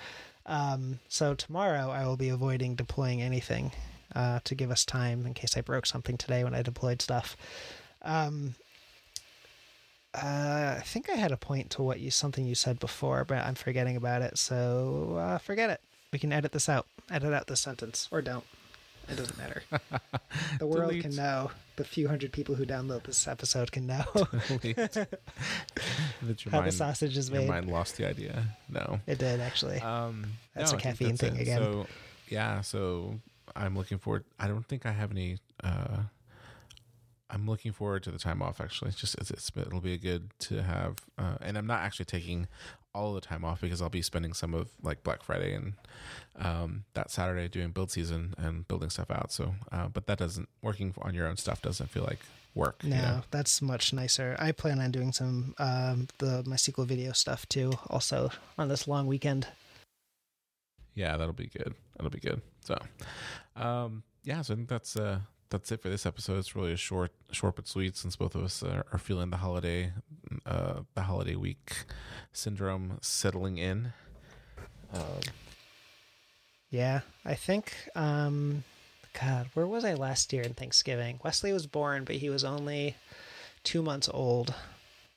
Um, 0.46 1.00
so 1.08 1.34
tomorrow 1.34 1.90
I 1.90 2.06
will 2.06 2.16
be 2.16 2.28
avoiding 2.28 2.76
deploying 2.76 3.20
anything 3.20 3.72
uh, 4.14 4.38
to 4.44 4.54
give 4.54 4.70
us 4.70 4.84
time 4.84 5.26
in 5.26 5.34
case 5.34 5.56
I 5.56 5.60
broke 5.60 5.86
something 5.86 6.16
today 6.16 6.44
when 6.44 6.54
I 6.54 6.62
deployed 6.62 7.02
stuff. 7.02 7.36
Um, 8.02 8.54
uh, 10.16 10.76
I 10.78 10.82
think 10.84 11.10
I 11.10 11.14
had 11.14 11.32
a 11.32 11.36
point 11.36 11.70
to 11.72 11.82
what 11.82 12.00
you 12.00 12.10
something 12.10 12.46
you 12.46 12.54
said 12.54 12.78
before, 12.80 13.24
but 13.24 13.38
I'm 13.44 13.54
forgetting 13.54 13.96
about 13.96 14.22
it. 14.22 14.38
So 14.38 15.16
uh, 15.20 15.38
forget 15.38 15.70
it. 15.70 15.80
We 16.12 16.18
can 16.18 16.32
edit 16.32 16.52
this 16.52 16.68
out. 16.68 16.86
Edit 17.10 17.32
out 17.32 17.46
this 17.46 17.60
sentence, 17.60 18.08
or 18.10 18.22
don't. 18.22 18.44
It 19.08 19.16
doesn't 19.16 19.38
matter. 19.38 19.62
The 20.58 20.66
world 20.66 20.88
Delete. 20.90 21.02
can 21.02 21.14
know. 21.16 21.50
The 21.76 21.84
few 21.84 22.08
hundred 22.08 22.32
people 22.32 22.54
who 22.54 22.64
download 22.64 23.04
this 23.04 23.28
episode 23.28 23.70
can 23.70 23.86
know 23.86 24.04
how 26.50 26.62
the 26.62 26.72
sausage 26.72 27.16
is 27.16 27.30
made. 27.30 27.42
your 27.42 27.52
mind 27.52 27.70
lost 27.70 27.96
the 27.96 28.06
idea. 28.08 28.44
No. 28.70 29.00
It 29.06 29.18
did 29.18 29.40
actually. 29.40 29.80
Um, 29.80 30.24
That's 30.54 30.72
no, 30.72 30.78
a 30.78 30.80
caffeine 30.80 31.10
that's 31.10 31.20
thing 31.20 31.36
it. 31.36 31.42
again. 31.42 31.58
So, 31.58 31.86
yeah, 32.28 32.62
so 32.62 33.20
I'm 33.54 33.76
looking 33.76 33.98
forward. 33.98 34.24
I 34.40 34.48
don't 34.48 34.66
think 34.66 34.86
I 34.86 34.92
have 34.92 35.10
any. 35.10 35.38
Uh, 35.62 35.98
I'm 37.30 37.46
looking 37.46 37.72
forward 37.72 38.02
to 38.04 38.10
the 38.10 38.18
time 38.18 38.40
off. 38.42 38.60
Actually, 38.60 38.90
it's 38.90 39.00
just 39.00 39.16
it's, 39.16 39.30
it's 39.30 39.50
it'll 39.56 39.80
be 39.80 39.98
good 39.98 40.30
to 40.40 40.62
have. 40.62 40.96
Uh, 41.18 41.36
and 41.40 41.58
I'm 41.58 41.66
not 41.66 41.80
actually 41.80 42.04
taking 42.06 42.46
all 42.94 43.12
the 43.12 43.20
time 43.20 43.44
off 43.44 43.60
because 43.60 43.82
I'll 43.82 43.88
be 43.90 44.00
spending 44.02 44.32
some 44.32 44.54
of 44.54 44.68
like 44.82 45.02
Black 45.02 45.22
Friday 45.22 45.54
and 45.54 45.72
um, 46.38 46.84
that 46.94 47.10
Saturday 47.10 47.48
doing 47.48 47.70
build 47.70 47.90
season 47.90 48.34
and 48.38 48.66
building 48.68 48.90
stuff 48.90 49.10
out. 49.10 49.32
So, 49.32 49.54
uh, 49.72 49.88
but 49.88 50.06
that 50.06 50.18
doesn't 50.18 50.48
working 50.62 50.94
on 51.02 51.14
your 51.14 51.26
own 51.26 51.36
stuff 51.36 51.60
doesn't 51.60 51.90
feel 51.90 52.04
like 52.04 52.20
work. 52.54 52.76
you 52.82 52.90
know? 52.90 53.22
that's 53.30 53.60
much 53.60 53.92
nicer. 53.92 54.34
I 54.38 54.52
plan 54.52 54.80
on 54.80 54.90
doing 54.90 55.12
some 55.12 55.54
um, 55.58 56.08
the 56.18 56.42
MySQL 56.44 56.86
video 56.86 57.12
stuff 57.12 57.46
too, 57.48 57.72
also 57.90 58.30
on 58.56 58.68
this 58.68 58.88
long 58.88 59.06
weekend. 59.06 59.46
yeah 60.94 61.16
that'll 61.18 61.34
be 61.34 61.48
good 61.48 61.74
that'll 61.96 62.10
be 62.10 62.18
good 62.20 62.40
so 62.64 62.78
um 63.56 64.02
yeah 64.24 64.40
so 64.42 64.54
i 64.54 64.56
think 64.56 64.68
that's 64.68 64.96
uh 64.96 65.18
that's 65.50 65.70
it 65.72 65.80
for 65.80 65.88
this 65.88 66.06
episode 66.06 66.38
it's 66.38 66.54
really 66.56 66.72
a 66.72 66.76
short 66.76 67.12
short 67.30 67.56
but 67.56 67.66
sweet 67.68 67.96
since 67.96 68.16
both 68.16 68.34
of 68.34 68.42
us 68.42 68.62
are, 68.62 68.84
are 68.92 68.98
feeling 68.98 69.30
the 69.30 69.36
holiday 69.38 69.92
uh 70.44 70.80
the 70.94 71.02
holiday 71.02 71.36
week 71.36 71.84
syndrome 72.32 72.98
settling 73.00 73.58
in 73.58 73.92
um 74.92 75.20
Yeah, 76.70 77.00
I 77.24 77.34
think 77.34 77.72
um, 77.94 78.64
God, 79.20 79.48
where 79.54 79.66
was 79.66 79.84
I 79.84 79.94
last 79.94 80.32
year 80.32 80.42
in 80.42 80.52
Thanksgiving? 80.54 81.20
Wesley 81.24 81.52
was 81.52 81.66
born, 81.66 82.04
but 82.04 82.16
he 82.16 82.28
was 82.28 82.44
only 82.44 82.96
two 83.62 83.82
months 83.82 84.08
old. 84.12 84.54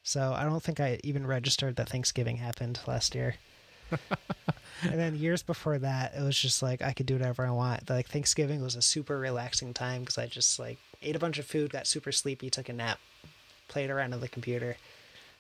So 0.04 0.34
I 0.34 0.44
don't 0.44 0.64
think 0.64 0.80
I 0.80 1.00
even 1.04 1.28
registered 1.28 1.76
that 1.76 1.90
Thanksgiving 1.90 2.38
happened 2.38 2.80
last 2.88 3.14
year. 3.16 3.36
and 4.84 5.00
then 5.00 5.16
years 5.16 5.44
before 5.44 5.78
that, 5.80 6.14
it 6.16 6.22
was 6.22 6.38
just 6.40 6.62
like 6.62 6.82
I 6.82 6.94
could 6.94 7.06
do 7.06 7.16
whatever 7.16 7.46
I 7.46 7.52
want. 7.52 7.90
Like 7.90 8.08
Thanksgiving 8.08 8.62
was 8.62 8.76
a 8.76 8.82
super 8.82 9.18
relaxing 9.18 9.74
time 9.74 10.02
because 10.02 10.18
I 10.18 10.28
just 10.28 10.60
like 10.60 10.78
ate 11.02 11.16
a 11.16 11.20
bunch 11.20 11.40
of 11.40 11.46
food, 11.46 11.72
got 11.72 11.88
super 11.88 12.12
sleepy, 12.12 12.50
took 12.50 12.70
a 12.70 12.74
nap, 12.74 13.00
played 13.68 13.90
around 13.90 14.14
on 14.14 14.20
the 14.20 14.28
computer. 14.28 14.78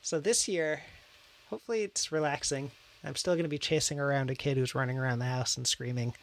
So 0.01 0.19
this 0.19 0.47
year, 0.47 0.81
hopefully 1.49 1.83
it's 1.83 2.11
relaxing. 2.11 2.71
I'm 3.03 3.15
still 3.15 3.33
going 3.33 3.43
to 3.43 3.49
be 3.49 3.57
chasing 3.57 3.99
around 3.99 4.29
a 4.29 4.35
kid 4.35 4.57
who's 4.57 4.75
running 4.75 4.97
around 4.97 5.19
the 5.19 5.25
house 5.25 5.57
and 5.57 5.65
screaming. 5.65 6.13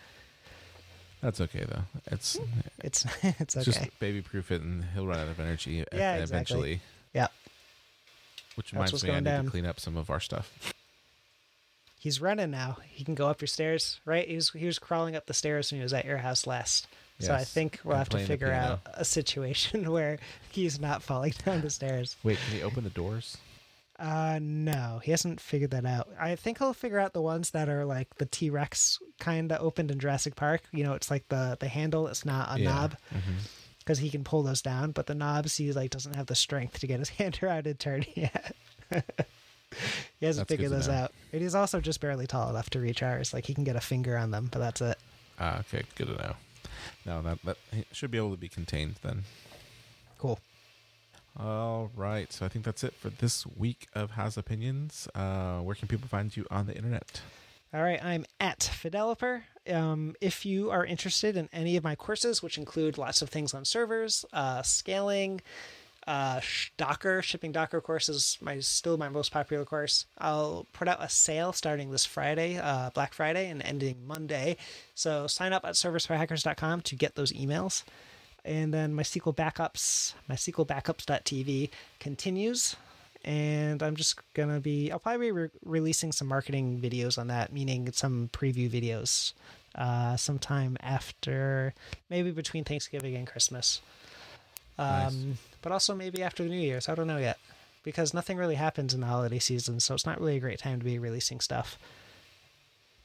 That's 1.23 1.41
okay 1.41 1.65
though. 1.69 1.83
It's 2.07 2.37
hmm. 2.37 2.45
It's 2.85 3.05
it's 3.23 3.41
it's 3.41 3.57
okay. 3.57 3.65
just 3.65 3.99
baby 3.99 4.23
proof 4.23 4.51
it, 4.53 4.63
and 4.63 4.85
he'll 4.95 5.07
run 5.07 5.19
out 5.19 5.29
of 5.29 5.41
energy 5.41 5.85
Yeah, 5.93 6.17
eventually. 6.17 6.73
exactly. 6.73 6.81
Yeah. 7.15 7.29
Which 8.55 8.73
reminds 8.73 9.03
me, 9.03 9.11
I 9.11 9.15
need 9.17 9.25
down. 9.25 9.45
to 9.45 9.51
clean 9.51 9.67
up 9.67 9.81
some 9.81 9.97
of 9.97 10.09
our 10.11 10.21
stuff. 10.21 10.53
He's 12.07 12.21
running 12.21 12.53
now. 12.53 12.77
He 12.89 13.03
can 13.03 13.17
go 13.17 13.27
up 13.29 13.41
your 13.41 13.49
stairs, 13.49 14.01
right? 14.05 14.29
He 14.29 14.37
was 14.37 14.51
he 14.51 14.65
was 14.65 14.79
crawling 14.79 15.17
up 15.17 15.27
the 15.27 15.35
stairs 15.35 15.73
when 15.73 15.81
he 15.81 15.83
was 15.83 15.93
at 15.93 16.05
your 16.05 16.19
house 16.19 16.47
last. 16.47 16.87
So 17.19 17.35
I 17.35 17.43
think 17.43 17.81
we'll 17.83 17.97
have 17.97 18.11
to 18.11 18.19
figure 18.21 18.53
out 18.53 18.79
a 18.95 19.05
situation 19.05 19.91
where 19.97 20.19
he's 20.51 20.79
not 20.79 21.03
falling 21.03 21.35
down 21.45 21.63
the 21.63 21.71
stairs. 21.71 22.15
Wait, 22.23 22.39
can 22.47 22.59
he 22.59 22.63
open 22.63 22.85
the 22.85 22.91
doors? 22.91 23.37
Uh 23.99 24.39
no, 24.41 25.01
he 25.03 25.11
hasn't 25.11 25.41
figured 25.41 25.73
that 25.73 25.85
out. 25.85 26.07
I 26.21 26.37
think 26.37 26.59
he'll 26.59 26.75
figure 26.75 27.01
out 27.01 27.13
the 27.13 27.23
ones 27.23 27.51
that 27.51 27.69
are 27.69 27.85
like 27.85 28.15
the 28.19 28.27
T 28.27 28.51
Rex 28.51 29.01
kind 29.19 29.51
that 29.51 29.61
opened 29.61 29.91
in 29.91 29.99
Jurassic 29.99 30.37
Park. 30.37 30.61
You 30.71 30.85
know, 30.85 30.93
it's 30.95 31.11
like 31.11 31.27
the 31.29 31.57
the 31.59 31.67
handle. 31.69 32.07
It's 32.07 32.25
not 32.25 32.57
a 32.57 32.61
Yeah. 32.63 32.69
knob 32.71 32.97
Mhm. 33.13 33.49
because 33.81 33.99
he 33.99 34.11
can 34.11 34.23
pull 34.23 34.45
those 34.45 34.63
down, 34.63 34.93
but 34.93 35.07
the 35.07 35.15
knobs 35.17 35.57
he 35.57 35.73
like 35.73 35.91
doesn't 35.91 36.15
have 36.15 36.27
the 36.27 36.35
strength 36.37 36.79
to 36.81 36.87
get 36.87 37.01
his 37.01 37.09
hand 37.19 37.41
around 37.43 37.67
and 37.67 37.81
turn 37.81 38.05
yet. 38.15 38.55
He 40.19 40.27
hasn't 40.27 40.49
figured 40.49 40.71
those 40.71 40.89
out. 40.89 41.13
And 41.33 41.43
he's 41.43 41.55
also 41.55 41.81
just 41.81 42.01
barely 42.01 42.27
tall 42.27 42.49
enough 42.51 42.71
to 42.71 42.81
reach 42.81 43.03
ours. 43.03 43.35
Like 43.35 43.47
he 43.47 43.55
can 43.55 43.65
get 43.65 43.77
a 43.77 43.81
finger 43.81 44.17
on 44.17 44.31
them, 44.31 44.49
but 44.51 44.59
that's 44.59 44.81
it. 44.81 44.99
Ah, 45.39 45.61
okay, 45.61 45.83
good 45.97 46.09
to 46.09 46.15
know. 46.15 46.37
No, 47.05 47.23
that 47.23 47.43
that 47.45 47.57
should 47.93 48.11
be 48.11 48.19
able 48.19 48.33
to 48.33 48.37
be 48.37 48.49
contained 48.49 48.97
then. 49.03 49.25
Cool. 50.19 50.39
All 51.39 51.91
right, 51.95 52.33
so 52.33 52.47
I 52.47 52.49
think 52.49 52.65
that's 52.65 52.83
it 52.83 52.95
for 52.95 53.11
this 53.11 53.47
week 53.47 53.89
of 53.95 54.13
Has 54.13 54.39
Opinions. 54.39 55.07
Uh, 55.15 55.59
where 55.59 55.75
can 55.75 55.87
people 55.87 56.09
find 56.09 56.35
you 56.35 56.47
on 56.51 56.67
the 56.67 56.75
internet? 56.75 57.21
All 57.75 57.83
right, 57.83 58.03
I'm 58.03 58.25
at 58.41 58.61
Fideloper. 58.61 59.43
Um, 59.71 60.15
if 60.23 60.47
you 60.47 60.71
are 60.71 60.87
interested 60.87 61.37
in 61.37 61.51
any 61.53 61.77
of 61.77 61.85
my 61.85 61.95
courses, 61.95 62.43
which 62.43 62.57
include 62.57 62.97
lots 62.97 63.21
of 63.21 63.29
things 63.29 63.53
on 63.53 63.67
servers, 63.67 64.25
uh, 64.33 64.63
scaling, 64.63 65.43
uh, 66.07 66.41
Docker, 66.77 67.23
shipping 67.23 67.53
Docker 67.53 67.81
course 67.81 68.09
is 68.09 68.39
my 68.41 68.61
still 68.61 68.97
my 68.97 69.09
most 69.09 69.33
popular 69.33 69.65
course. 69.65 70.07
I'll 70.19 70.67
put 70.73 70.89
out 70.89 71.03
a 71.03 71.09
sale 71.09 71.53
starting 71.53 71.91
this 71.91 72.05
Friday, 72.05 72.59
uh, 72.59 72.91
Black 72.91 73.13
Friday, 73.15 73.49
and 73.49 73.63
ending 73.63 74.07
Monday. 74.07 74.57
So 74.95 75.27
sign 75.27 75.53
up 75.53 75.65
at 75.65 75.75
serversforhackers.com 75.75 76.83
to 76.83 76.97
get 76.97 77.15
those 77.15 77.33
emails. 77.33 77.83
And 78.45 78.73
then 78.73 78.95
MySQL 78.95 79.35
backups, 79.35 80.15
MySQL 80.31 80.67
backups.tv 80.67 81.71
continues 81.99 82.77
and 83.27 83.83
I'm 83.83 83.97
just 83.97 84.21
gonna 84.35 84.61
be. 84.61 84.93
I'll 84.93 85.01
probably 85.01 85.27
be 85.27 85.33
re- 85.33 85.51
releasing 85.65 86.13
some 86.13 86.29
marketing 86.29 86.81
videos 86.81 87.19
on 87.19 87.27
that, 87.27 87.53
meaning 87.53 87.91
some 87.93 88.31
preview 88.33 88.71
videos, 88.71 89.33
uh, 89.75 90.17
sometime 90.17 90.77
after, 90.81 91.75
maybe 92.09 92.31
between 92.31 92.63
Thanksgiving 92.63 93.17
and 93.17 93.27
Christmas. 93.27 93.81
Um, 94.79 94.87
Nice. 94.89 95.39
but 95.63 95.73
also 95.73 95.95
maybe 95.95 96.23
after 96.23 96.43
the 96.43 96.51
New 96.51 96.61
Year's. 96.61 96.89
I 96.89 96.95
don't 96.95 97.07
know 97.07 97.17
yet, 97.19 97.39
because 97.83 98.13
nothing 98.13 98.37
really 98.37 98.57
happens 98.57 98.93
in 98.95 99.01
the 99.01 99.07
holiday 99.07 99.39
season, 99.39 99.81
so 99.81 99.95
it's 99.95 100.07
not 100.07 100.21
really 100.21 100.37
a 100.37 100.41
great 100.41 100.59
time 100.59 100.79
to 100.79 100.85
be 100.85 100.99
releasing 100.99 101.41
stuff. 101.41 101.79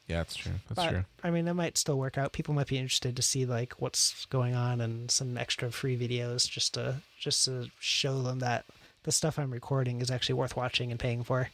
Yeah, 0.07 0.17
that's 0.17 0.35
true. 0.35 0.53
That's 0.67 0.75
but 0.83 0.89
true. 0.89 1.05
I 1.23 1.29
mean, 1.31 1.47
it 1.47 1.53
might 1.53 1.77
still 1.77 1.97
work 1.97 2.17
out. 2.17 2.33
People 2.33 2.53
might 2.53 2.67
be 2.67 2.77
interested 2.77 3.15
to 3.15 3.21
see 3.21 3.45
like 3.45 3.73
what's 3.79 4.25
going 4.25 4.53
on 4.55 4.81
and 4.81 5.09
some 5.09 5.37
extra 5.37 5.71
free 5.71 5.97
videos 5.97 6.49
just 6.49 6.73
to 6.73 6.97
just 7.17 7.45
to 7.45 7.69
show 7.79 8.21
them 8.21 8.39
that 8.39 8.65
the 9.03 9.11
stuff 9.13 9.39
I'm 9.39 9.51
recording 9.51 10.01
is 10.01 10.11
actually 10.11 10.35
worth 10.35 10.57
watching 10.57 10.91
and 10.91 10.99
paying 10.99 11.23
for. 11.23 11.49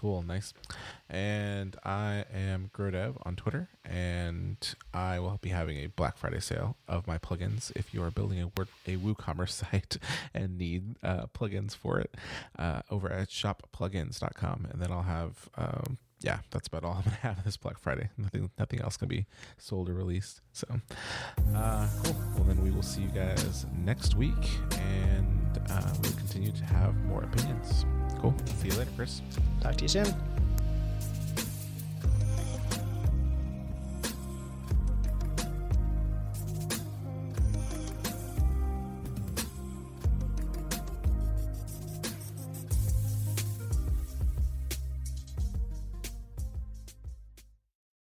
Cool, 0.00 0.22
nice. 0.22 0.54
And 1.10 1.76
I 1.84 2.24
am 2.32 2.70
growdev 2.74 3.16
on 3.26 3.36
Twitter, 3.36 3.68
and 3.84 4.56
I 4.94 5.20
will 5.20 5.38
be 5.42 5.50
having 5.50 5.76
a 5.76 5.88
Black 5.88 6.16
Friday 6.16 6.40
sale 6.40 6.78
of 6.88 7.06
my 7.06 7.18
plugins. 7.18 7.70
If 7.76 7.92
you 7.92 8.02
are 8.02 8.10
building 8.10 8.40
a 8.40 8.46
Word, 8.46 8.68
a 8.86 8.96
WooCommerce 8.96 9.50
site 9.70 9.98
and 10.32 10.56
need 10.56 10.96
uh, 11.02 11.26
plugins 11.38 11.76
for 11.76 12.00
it, 12.00 12.16
uh, 12.58 12.80
over 12.90 13.12
at 13.12 13.28
shopplugins.com, 13.28 14.68
and 14.72 14.80
then 14.80 14.90
I'll 14.90 15.02
have. 15.02 15.50
Um, 15.58 15.98
yeah, 16.22 16.38
that's 16.50 16.68
about 16.68 16.84
all 16.84 16.94
I'm 16.94 17.02
gonna 17.02 17.16
have 17.20 17.44
this 17.44 17.58
Black 17.58 17.78
Friday. 17.78 18.08
Nothing, 18.16 18.50
nothing 18.58 18.80
else 18.80 18.96
can 18.96 19.08
be 19.08 19.26
sold 19.58 19.90
or 19.90 19.94
released. 19.94 20.40
So, 20.54 20.66
uh, 21.54 21.88
cool. 22.02 22.16
Well, 22.36 22.44
then 22.44 22.62
we 22.62 22.70
will 22.70 22.82
see 22.82 23.02
you 23.02 23.08
guys 23.08 23.66
next 23.76 24.14
week, 24.14 24.48
uh, 25.70 25.92
we'll 26.02 26.12
continue 26.12 26.52
to 26.52 26.64
have 26.64 26.94
more 27.04 27.22
opinions. 27.22 27.84
Cool. 28.18 28.34
See 28.60 28.68
you 28.68 28.74
later, 28.74 28.90
Chris. 28.96 29.22
Talk 29.60 29.76
to 29.76 29.82
you 29.82 29.88
soon. 29.88 30.39